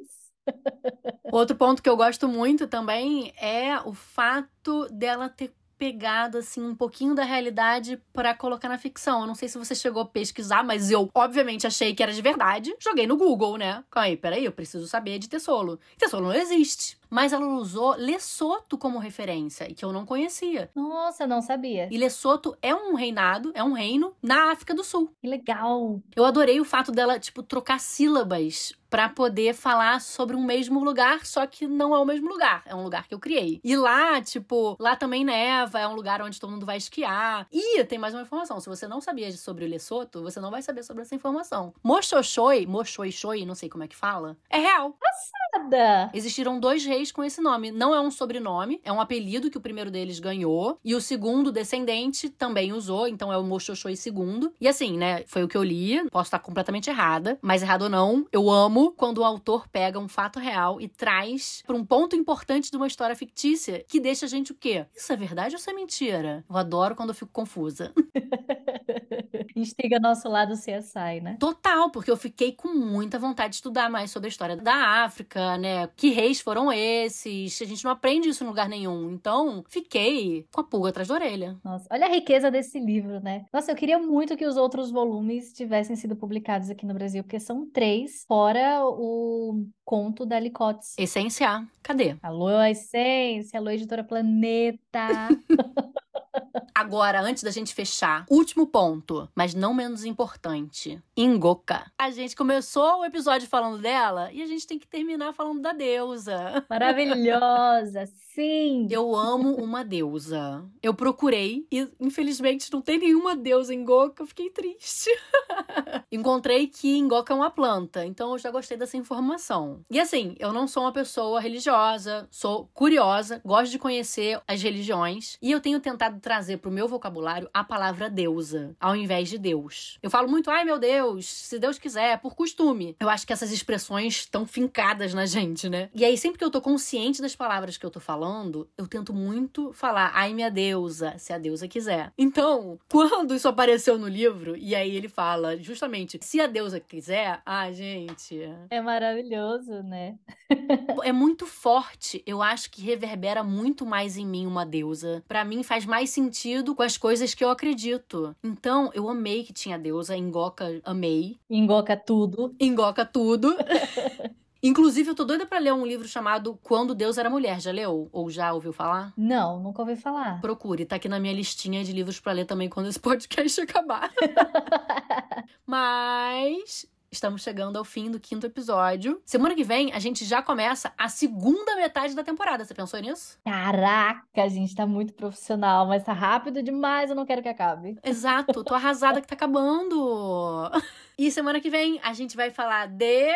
Outro 1.32 1.56
ponto 1.56 1.84
que 1.84 1.90
eu 1.90 1.98
gosto 1.98 2.28
muito 2.28 2.68
também 2.68 3.34
é 3.40 3.80
o 3.82 3.94
fato 3.94 4.88
dela 4.90 5.28
ter 5.28 5.54
pegado 5.78 6.40
assim 6.40 6.62
um 6.62 6.76
pouquinho 6.76 7.14
da 7.14 7.24
realidade 7.24 8.02
para 8.12 8.34
colocar 8.34 8.68
na 8.68 8.78
ficção. 8.78 9.22
Eu 9.22 9.28
não 9.28 9.36
sei 9.36 9.48
se 9.48 9.58
você 9.58 9.76
chegou 9.76 10.02
a 10.02 10.06
pesquisar, 10.06 10.64
mas 10.64 10.90
eu 10.90 11.10
obviamente 11.14 11.68
achei 11.68 11.94
que 11.94 12.02
era 12.02 12.12
de 12.12 12.22
verdade. 12.22 12.76
Joguei 12.80 13.06
no 13.06 13.18
Google, 13.18 13.58
né? 13.58 13.84
Calma 13.92 14.08
aí, 14.08 14.18
peraí, 14.18 14.46
eu 14.46 14.52
preciso 14.52 14.88
saber 14.88 15.20
de 15.20 15.30
Tessolo. 15.30 15.80
Tessolo 15.98 16.28
não 16.28 16.34
existe 16.34 16.98
mas 17.10 17.34
ela 17.34 17.46
usou 17.48 17.96
Lesoto 17.96 18.78
como 18.78 19.00
referência, 19.00 19.70
e 19.70 19.74
que 19.74 19.84
eu 19.86 19.92
não 19.92 20.06
conhecia. 20.06 20.70
Nossa, 20.76 21.28
não 21.28 21.42
sabia. 21.42 21.88
E 21.92 21.98
Lesoto 21.98 22.58
é 22.62 22.74
um 22.74 22.96
reinado, 22.96 23.52
é 23.54 23.64
um 23.64 23.74
reino 23.74 24.14
na 24.22 24.52
África 24.52 24.74
do 24.74 24.84
Sul. 24.84 25.12
Que 25.22 25.28
legal. 25.28 26.02
Eu 26.16 26.26
adorei 26.26 26.60
o 26.60 26.66
fato 26.66 26.92
dela, 26.92 27.20
tipo, 27.20 27.44
trocar 27.44 27.80
sílabas 27.80 28.74
para 28.90 29.10
poder 29.10 29.54
falar 29.54 30.00
sobre 30.02 30.36
um 30.36 30.44
mesmo 30.44 30.84
lugar, 30.84 31.26
só 31.26 31.46
que 31.46 31.68
não 31.68 31.94
é 31.94 32.00
o 32.00 32.06
mesmo 32.06 32.30
lugar, 32.30 32.64
é 32.66 32.74
um 32.74 32.84
lugar 32.84 33.08
que 33.08 33.14
eu 33.14 33.20
criei. 33.20 33.60
E 33.64 33.76
lá, 33.76 34.22
tipo, 34.22 34.78
lá 34.80 34.96
também 34.96 35.26
neva, 35.26 35.80
é 35.80 35.88
um 35.88 35.94
lugar 35.94 36.22
onde 36.22 36.40
todo 36.40 36.52
mundo 36.52 36.66
vai 36.66 36.78
esquiar. 36.78 37.48
E 37.52 37.84
tem 37.84 38.00
mais 38.00 38.14
uma 38.14 38.24
informação, 38.24 38.60
se 38.60 38.70
você 38.70 38.88
não 38.88 39.02
sabia 39.02 39.32
sobre 39.34 39.66
o 39.66 39.68
Lesoto, 39.68 40.24
você 40.24 40.40
não 40.40 40.52
vai 40.52 40.62
saber 40.62 40.84
sobre 40.84 41.02
essa 41.02 41.16
informação. 41.16 41.74
Mochoxoi, 41.84 42.66
Mochoixoi, 42.66 43.46
não 43.46 43.56
sei 43.56 43.70
como 43.70 43.84
é 43.84 43.88
que 43.88 43.96
fala, 43.96 44.38
é 44.50 44.58
real. 44.58 44.96
Passada! 45.00 46.10
Existiram 46.14 46.60
dois 46.60 46.86
reis 46.86 46.97
reis 46.98 47.12
com 47.12 47.24
esse 47.24 47.40
nome. 47.40 47.72
Não 47.72 47.94
é 47.94 48.02
um 48.02 48.10
sobrenome, 48.10 48.82
é 48.84 48.92
um 48.92 49.00
apelido 49.00 49.52
que 49.52 49.58
o 49.58 49.62
primeiro 49.62 49.92
deles 49.92 50.20
ganhou. 50.20 50.80
E 50.84 50.96
o 50.96 51.02
segundo 51.02 51.52
descendente 51.52 52.30
também 52.30 52.74
usou, 52.74 53.08
então 53.08 53.32
é 53.32 53.38
o 53.38 53.44
Mochoxoi 53.44 53.94
II. 53.94 54.50
E 54.60 54.68
assim, 54.68 54.98
né, 54.98 55.24
foi 55.28 55.44
o 55.44 55.48
que 55.48 55.56
eu 55.56 55.64
li, 55.64 56.10
posso 56.10 56.28
estar 56.28 56.40
completamente 56.40 56.90
errada, 56.90 57.38
mas 57.42 57.62
errado 57.62 57.84
ou 57.84 57.90
não, 57.90 58.26
eu 58.32 58.50
amo 58.50 58.92
quando 58.92 59.20
o 59.20 59.24
autor 59.24 59.68
pega 59.68 60.00
um 60.00 60.08
fato 60.08 60.40
real 60.40 60.82
e 60.82 60.88
traz 60.88 61.64
para 61.66 61.76
um 61.76 61.86
ponto 61.86 62.16
importante 62.16 62.72
de 62.72 62.78
uma 62.78 62.88
história 62.88 63.16
fictícia 63.16 63.86
que 63.88 64.00
deixa 64.00 64.26
a 64.26 64.30
gente 64.30 64.52
o 64.52 64.56
quê? 64.56 64.86
Isso 64.96 65.14
é 65.14 65.16
verdade 65.16 65.56
ou 65.56 65.60
isso 65.60 65.70
é 65.70 65.74
mentira? 65.74 66.44
Eu 66.50 66.58
adoro 66.58 66.96
quando 66.96 67.10
eu 67.10 67.16
fico 67.16 67.32
confusa. 67.32 67.94
Instiga 69.56 70.00
nosso 70.00 70.28
lado 70.30 70.54
CSI, 70.54 71.22
né? 71.22 71.38
Total, 71.40 71.90
porque 71.90 72.12
eu 72.12 72.18
fiquei 72.18 72.52
com 72.52 72.70
muita 72.70 73.18
vontade 73.18 73.52
de 73.52 73.56
estudar 73.56 73.90
mais 73.90 74.12
sobre 74.12 74.28
a 74.28 74.30
história 74.30 74.56
da 74.56 75.04
África, 75.04 75.58
né? 75.58 75.88
Que 75.96 76.10
reis 76.10 76.40
foram 76.40 76.72
esses? 76.88 77.62
A 77.62 77.66
gente 77.66 77.84
não 77.84 77.92
aprende 77.92 78.30
isso 78.30 78.44
em 78.44 78.48
lugar 78.48 78.70
nenhum. 78.70 79.12
Então, 79.12 79.64
fiquei 79.68 80.46
com 80.54 80.62
a 80.62 80.64
pulga 80.64 80.90
atrás 80.90 81.08
da 81.08 81.16
orelha. 81.16 81.58
Nossa, 81.64 81.88
olha 81.92 82.06
a 82.06 82.10
riqueza 82.10 82.50
desse 82.50 82.80
livro, 82.80 83.20
né? 83.20 83.46
Nossa, 83.54 83.72
eu 83.72 83.76
queria 83.76 84.00
muito 84.00 84.38
que 84.38 84.46
os 84.46 84.58
outros 84.58 84.92
volumes 84.92 85.54
tivessem 85.54 85.96
sido 85.96 86.16
publicados 86.16 86.70
aqui 86.70 86.86
no 86.86 86.94
Brasil, 86.94 87.24
porque 87.24 87.40
são 87.40 87.70
três, 87.70 88.24
fora 88.28 88.86
o 88.86 89.66
conto 89.88 90.26
da 90.26 90.38
Licotes. 90.38 90.96
Essência, 90.98 91.66
cadê? 91.82 92.18
Alô, 92.22 92.62
Essência, 92.62 93.58
alô, 93.58 93.70
Editora 93.70 94.04
Planeta. 94.04 95.30
Agora, 96.76 97.22
antes 97.22 97.42
da 97.42 97.52
gente 97.52 97.74
fechar, 97.74 98.26
último 98.30 98.68
ponto, 98.68 99.30
mas 99.34 99.54
não 99.54 99.74
menos 99.74 100.04
importante. 100.04 101.02
Ingoka. 101.16 101.90
A 101.98 102.12
gente 102.12 102.36
começou 102.36 103.00
o 103.00 103.06
episódio 103.06 103.48
falando 103.48 103.82
dela 103.82 104.30
e 104.34 104.42
a 104.42 104.46
gente 104.46 104.68
tem 104.68 104.78
que 104.78 104.86
terminar 104.86 105.34
falando 105.34 105.62
da 105.62 105.72
deusa. 105.72 106.66
Maravilhosa, 106.70 108.04
sim! 108.38 108.88
Eu 108.92 109.16
amo 109.16 109.56
uma 109.56 109.84
deusa. 109.84 110.64
Eu 110.84 110.94
procurei 110.94 111.66
e, 111.72 111.88
infelizmente, 112.00 112.72
não 112.72 112.82
tem 112.82 113.00
nenhuma 113.00 113.36
deusa 113.36 113.74
em 113.74 113.80
Ingoka. 113.80 114.22
Eu 114.22 114.28
fiquei 114.28 114.52
triste. 114.52 115.10
Encontrei 116.12 116.68
que 116.68 116.98
Ingoka 116.98 117.34
é 117.34 117.36
uma 117.36 117.50
planta, 117.50 118.06
então 118.06 118.32
eu 118.34 118.38
já 118.38 118.52
gostei 118.52 118.78
dessa 118.78 118.96
informação. 118.96 119.82
E 119.90 120.00
assim, 120.00 120.36
eu 120.38 120.54
não 120.54 120.68
sou 120.68 120.84
uma 120.84 120.92
pessoa 120.92 121.40
religiosa, 121.40 122.28
sou 122.30 122.70
curiosa, 122.74 123.42
gosto 123.44 123.72
de 123.72 123.80
conhecer 123.80 124.40
as 124.48 124.62
religiões 124.62 125.38
e 125.42 125.52
eu 125.52 125.60
tenho 125.60 125.80
tentado 125.80 126.20
trazer 126.20 126.58
pro 126.58 126.72
meu 126.72 126.88
vocabulário 126.88 127.50
a 127.54 127.64
palavra 127.64 128.10
deusa, 128.10 128.76
ao 128.80 128.96
invés 128.96 129.30
de 129.30 129.38
Deus. 129.38 129.98
Eu 130.02 130.12
falo 130.12 130.30
muito, 130.30 130.52
ai 130.52 130.64
meu 130.64 130.78
Deus, 130.78 131.26
se 131.26 131.58
Deus 131.58 131.80
quiser, 131.80 132.20
por 132.20 132.36
costume. 132.36 132.96
Eu 133.00 133.10
acho 133.10 133.26
que 133.26 133.34
essas 133.34 133.52
expressões 133.52 134.18
estão 134.18 134.46
fincadas 134.46 135.14
na 135.14 135.26
gente, 135.26 135.68
né? 135.70 135.90
E 135.96 136.06
aí, 136.06 136.18
sempre 136.18 136.38
que 136.38 136.44
eu 136.44 136.52
tô 136.52 136.62
consciente 136.62 137.22
das 137.22 137.36
palavras 137.36 137.78
que 137.78 137.86
eu 137.86 137.90
tô 137.92 138.00
falando, 138.00 138.27
falando, 138.28 138.68
eu 138.78 138.86
tento 138.86 139.14
muito 139.14 139.72
falar, 139.72 140.12
ai 140.14 140.34
minha 140.34 140.52
deusa, 140.52 141.18
se 141.18 141.32
a 141.32 141.38
deusa 141.38 141.66
quiser. 141.66 142.12
Então, 142.18 142.78
quando 142.92 143.34
isso 143.34 143.48
apareceu 143.48 143.98
no 143.98 144.08
livro, 144.08 144.58
e 144.58 144.76
aí 144.76 144.96
ele 144.96 145.08
fala 145.08 145.58
justamente, 145.58 146.20
se 146.22 146.42
a 146.42 146.46
deusa 146.46 146.78
quiser, 146.80 147.42
ai 147.46 147.74
gente. 147.74 148.42
É 148.70 148.82
maravilhoso, 148.82 149.82
né? 149.82 150.18
é 151.04 151.12
muito 151.14 151.46
forte. 151.46 152.22
Eu 152.26 152.42
acho 152.42 152.70
que 152.70 152.82
reverbera 152.82 153.44
muito 153.44 153.86
mais 153.86 154.18
em 154.18 154.26
mim 154.26 154.46
uma 154.46 154.66
deusa. 154.66 155.24
Para 155.26 155.46
mim 155.46 155.64
faz 155.64 155.86
mais 155.86 156.10
sentido 156.10 156.76
com 156.76 156.84
as 156.84 156.98
coisas 156.98 157.34
que 157.34 157.44
eu 157.44 157.50
acredito. 157.50 158.36
Então, 158.44 158.92
eu 158.94 159.08
amei 159.08 159.44
que 159.44 159.54
tinha 159.54 159.80
deusa, 159.80 160.18
Engoca 160.18 160.82
amei. 160.84 161.38
Engoca 161.50 161.96
tudo. 161.96 162.54
Engoca 162.60 163.06
tudo. 163.06 163.56
Inclusive, 164.62 165.10
eu 165.10 165.16
tô 165.16 165.24
doida 165.24 165.46
pra 165.46 165.60
ler 165.60 165.74
um 165.74 165.86
livro 165.86 166.08
chamado 166.08 166.60
Quando 166.64 166.96
Deus 166.96 167.18
Era 167.18 167.30
Mulher. 167.30 167.60
Já 167.62 167.72
leu? 167.72 168.10
Ou 168.12 168.30
já 168.30 168.52
ouviu 168.54 168.74
falar? 168.74 169.14
Não, 169.16 169.60
nunca 169.60 169.82
ouvi 169.82 169.96
falar. 169.96 170.42
Procure, 170.42 170.86
tá 170.86 170.96
aqui 170.96 171.08
na 171.08 171.20
minha 171.20 171.34
listinha 171.34 171.84
de 171.84 171.92
livros 171.92 172.20
para 172.20 172.32
ler 172.32 172.46
também 172.46 172.70
quando 172.70 172.88
esse 172.88 173.00
podcast 173.02 173.62
acabar. 173.62 174.12
Mas 175.66 176.88
Estamos 177.10 177.42
chegando 177.42 177.78
ao 177.78 177.86
fim 177.86 178.12
do 178.12 178.20
quinto 178.20 178.46
episódio. 178.46 179.22
Semana 179.26 179.56
que 179.56 179.64
vem, 179.64 179.94
a 179.94 180.00
gente 180.00 180.26
já 180.26 180.42
começa 180.42 180.92
a 180.98 181.08
segunda 181.08 181.76
metade 181.78 182.14
da 182.14 182.24
temporada. 182.24 182.66
Você 182.66 182.74
pensou 182.74 183.00
nisso? 183.00 183.40
Caraca, 183.46 184.44
a 184.44 184.48
gente 184.50 184.76
tá 184.76 184.86
muito 184.86 185.14
profissional, 185.14 185.88
mas 185.88 186.04
tá 186.04 186.12
rápido 186.12 186.62
demais, 186.62 187.10
eu 187.10 187.16
não 187.16 187.26
quero 187.26 187.42
que 187.42 187.48
acabe. 187.48 187.98
Exato, 188.04 188.62
tô 188.64 188.74
arrasada 188.74 189.22
que 189.22 189.28
tá 189.28 189.36
acabando. 189.36 190.70
E 191.20 191.32
semana 191.32 191.60
que 191.60 191.68
vem, 191.68 192.00
a 192.04 192.14
gente 192.14 192.38
vai 192.38 192.52
falar 192.52 192.88
de 192.90 193.36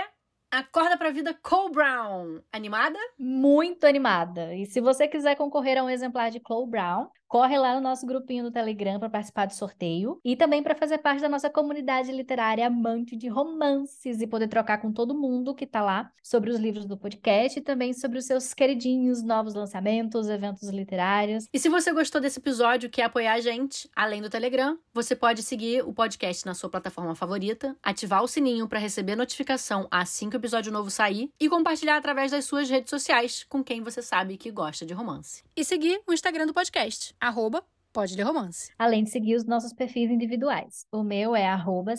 Acorda 0.51 0.97
pra 0.97 1.11
Vida 1.11 1.33
Cole 1.33 1.71
Brown. 1.73 2.41
Animada? 2.51 2.99
Muito 3.17 3.85
animada. 3.85 4.53
E 4.53 4.65
se 4.65 4.81
você 4.81 5.07
quiser 5.07 5.35
concorrer 5.35 5.77
a 5.77 5.83
um 5.83 5.89
exemplar 5.89 6.29
de 6.29 6.41
Cole 6.41 6.69
Brown, 6.69 7.07
corre 7.31 7.57
lá 7.57 7.73
no 7.75 7.79
nosso 7.79 8.05
grupinho 8.05 8.43
no 8.43 8.51
Telegram 8.51 8.99
para 8.99 9.09
participar 9.09 9.45
do 9.45 9.53
sorteio 9.53 10.19
e 10.21 10.35
também 10.35 10.61
para 10.61 10.75
fazer 10.75 10.97
parte 10.97 11.21
da 11.21 11.29
nossa 11.29 11.49
comunidade 11.49 12.11
literária 12.11 12.67
amante 12.67 13.15
de 13.15 13.29
romances 13.29 14.19
e 14.19 14.27
poder 14.27 14.49
trocar 14.49 14.81
com 14.81 14.91
todo 14.91 15.17
mundo 15.17 15.55
que 15.55 15.63
está 15.63 15.81
lá 15.81 16.11
sobre 16.21 16.49
os 16.49 16.59
livros 16.59 16.85
do 16.85 16.97
podcast 16.97 17.57
e 17.57 17.61
também 17.61 17.93
sobre 17.93 18.17
os 18.17 18.25
seus 18.25 18.53
queridinhos 18.53 19.23
novos 19.23 19.53
lançamentos, 19.53 20.27
eventos 20.27 20.67
literários. 20.67 21.47
E 21.53 21.57
se 21.57 21.69
você 21.69 21.93
gostou 21.93 22.19
desse 22.19 22.39
episódio 22.39 22.89
quer 22.89 23.03
apoiar 23.03 23.35
a 23.35 23.39
gente, 23.39 23.89
além 23.95 24.21
do 24.21 24.29
Telegram, 24.29 24.77
você 24.93 25.15
pode 25.15 25.41
seguir 25.41 25.87
o 25.87 25.93
podcast 25.93 26.45
na 26.45 26.53
sua 26.53 26.69
plataforma 26.69 27.15
favorita, 27.15 27.77
ativar 27.81 28.21
o 28.21 28.27
sininho 28.27 28.67
para 28.67 28.77
receber 28.77 29.15
notificação 29.15 29.87
assim 29.89 30.29
que 30.29 30.35
o 30.35 30.41
episódio 30.41 30.69
novo 30.69 30.91
sair 30.91 31.31
e 31.39 31.47
compartilhar 31.47 31.95
através 31.95 32.29
das 32.29 32.43
suas 32.43 32.69
redes 32.69 32.89
sociais 32.89 33.45
com 33.47 33.63
quem 33.63 33.81
você 33.81 34.01
sabe 34.01 34.35
que 34.35 34.51
gosta 34.51 34.85
de 34.85 34.93
romance. 34.93 35.45
E 35.55 35.63
seguir 35.63 36.01
o 36.05 36.11
Instagram 36.11 36.45
do 36.45 36.53
podcast 36.53 37.15
arroba 37.21 37.63
Pode 37.93 38.15
Ler 38.15 38.23
Romance. 38.23 38.71
Além 38.79 39.03
de 39.03 39.11
seguir 39.11 39.35
os 39.35 39.45
nossos 39.45 39.73
perfis 39.73 40.09
individuais. 40.09 40.85
O 40.91 41.03
meu 41.03 41.35
é 41.35 41.45
arroba 41.45 41.93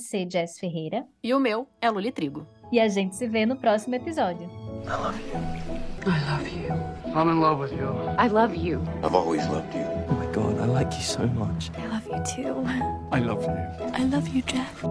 Ferreira. 0.58 1.06
E 1.22 1.32
o 1.32 1.38
meu 1.38 1.68
é 1.80 1.90
Luli 1.90 2.10
Trigo. 2.10 2.46
E 2.72 2.80
a 2.80 2.88
gente 2.88 3.14
se 3.14 3.28
vê 3.28 3.44
no 3.44 3.56
próximo 3.56 3.94
episódio. 3.94 4.48
I 4.84 4.96
love 4.96 5.20
you. 5.20 5.62
I 6.06 6.18
love 6.30 6.48
you. 6.48 6.92
I'm 7.14 7.28
in 7.30 7.40
love 7.40 7.60
with 7.60 7.72
you. 7.72 7.92
I 8.18 8.28
love 8.28 8.56
you. 8.56 8.80
I've 9.04 9.14
always 9.14 9.46
loved 9.48 9.74
you. 9.74 9.84
Oh 10.08 10.14
my 10.14 10.26
god, 10.32 10.58
I 10.58 10.66
like 10.66 10.96
you 10.96 11.02
so 11.02 11.26
much. 11.26 11.70
I 11.76 11.86
love 11.86 12.06
you 12.06 12.22
too. 12.24 12.64
I 13.12 13.20
love 13.20 13.44
you. 13.44 13.86
I 13.92 14.04
love 14.04 14.28
you, 14.28 14.42
Jeff. 14.42 14.82